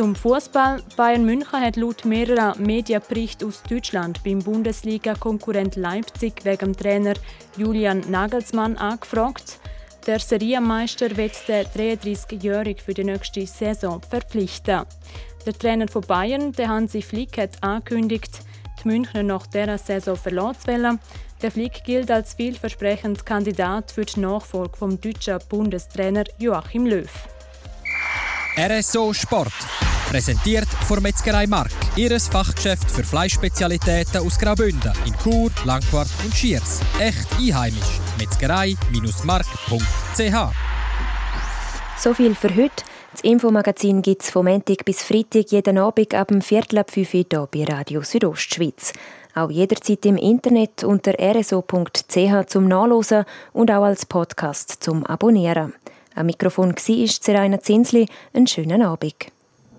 Zum 0.00 0.16
Fußball. 0.16 0.82
Bayern 0.96 1.26
München 1.26 1.60
hat 1.60 1.76
laut 1.76 2.06
mehrerer 2.06 2.56
Medienberichte 2.56 3.44
aus 3.44 3.62
Deutschland 3.62 4.24
beim 4.24 4.38
Bundesliga-Konkurrent 4.38 5.76
Leipzig 5.76 6.42
wegen 6.42 6.74
Trainer 6.74 7.12
Julian 7.58 8.02
Nagelsmann 8.08 8.78
angefragt. 8.78 9.58
Der 10.06 10.18
Serienmeister 10.18 11.14
wird 11.18 11.46
den 11.46 11.66
33-Jährigen 11.66 12.82
für 12.82 12.94
die 12.94 13.04
nächste 13.04 13.46
Saison 13.46 14.00
verpflichten. 14.00 14.86
Der 15.44 15.52
Trainer 15.52 15.86
von 15.86 16.00
Bayern, 16.00 16.52
der 16.52 16.70
Hansi 16.70 17.02
Flick, 17.02 17.36
hat 17.36 17.62
angekündigt, 17.62 18.40
die 18.82 18.88
Münchner 18.88 19.22
nach 19.22 19.46
dieser 19.48 19.76
Saison 19.76 20.16
verlassen 20.16 20.60
zu 20.62 20.68
wollen. 20.68 20.98
Der 21.42 21.50
Flick 21.50 21.84
gilt 21.84 22.10
als 22.10 22.32
vielversprechender 22.32 23.22
Kandidat 23.22 23.90
für 23.90 24.06
die 24.06 24.20
Nachfolge 24.20 24.78
vom 24.78 24.98
deutschen 24.98 25.40
Bundestrainer 25.50 26.24
Joachim 26.38 26.86
Löw. 26.86 27.10
RSO 28.56 29.12
Sport. 29.12 29.89
Präsentiert 30.10 30.68
von 30.88 31.00
Metzgerei 31.00 31.46
Mark. 31.46 31.70
Ihres 31.94 32.26
Fachgeschäft 32.26 32.90
für 32.90 33.04
Fleischspezialitäten 33.04 34.26
aus 34.26 34.40
Graubünden 34.40 34.92
in 35.06 35.14
Chur, 35.22 35.52
Langquart 35.64 36.08
und 36.24 36.34
Schiers. 36.34 36.80
Echt 36.98 37.28
einheimisch. 37.38 38.00
Metzgerei-mark.ch 38.18 40.54
So 41.96 42.12
viel 42.12 42.34
für 42.34 42.56
heute. 42.56 42.82
Das 43.12 43.20
Infomagazin 43.22 44.02
gibt 44.02 44.22
es 44.22 44.30
vom 44.30 44.46
Montag 44.46 44.84
bis 44.84 45.04
Freitag 45.04 45.52
jeden 45.52 45.78
Abend 45.78 46.12
ab 46.12 46.26
dem 46.26 46.42
Viertel 46.42 46.78
ab 46.78 46.90
5 46.90 47.14
Uhr 47.14 47.24
hier 47.30 47.48
bei 47.48 47.62
Radio 47.72 48.02
Südostschweiz. 48.02 48.92
Auch 49.36 49.52
jederzeit 49.52 50.04
im 50.06 50.16
Internet 50.16 50.82
unter 50.82 51.14
rso.ch 51.20 52.48
zum 52.48 52.66
Nachlesen 52.66 53.26
und 53.52 53.70
auch 53.70 53.84
als 53.84 54.06
Podcast 54.06 54.78
zum 54.80 55.06
Abonnieren. 55.06 55.72
Am 56.16 56.26
Mikrofon 56.26 56.74
war 56.74 57.06
Seraina 57.06 57.60
Zinsli. 57.60 58.06
Einen 58.32 58.48
schönen 58.48 58.82
Abend. 58.82 59.30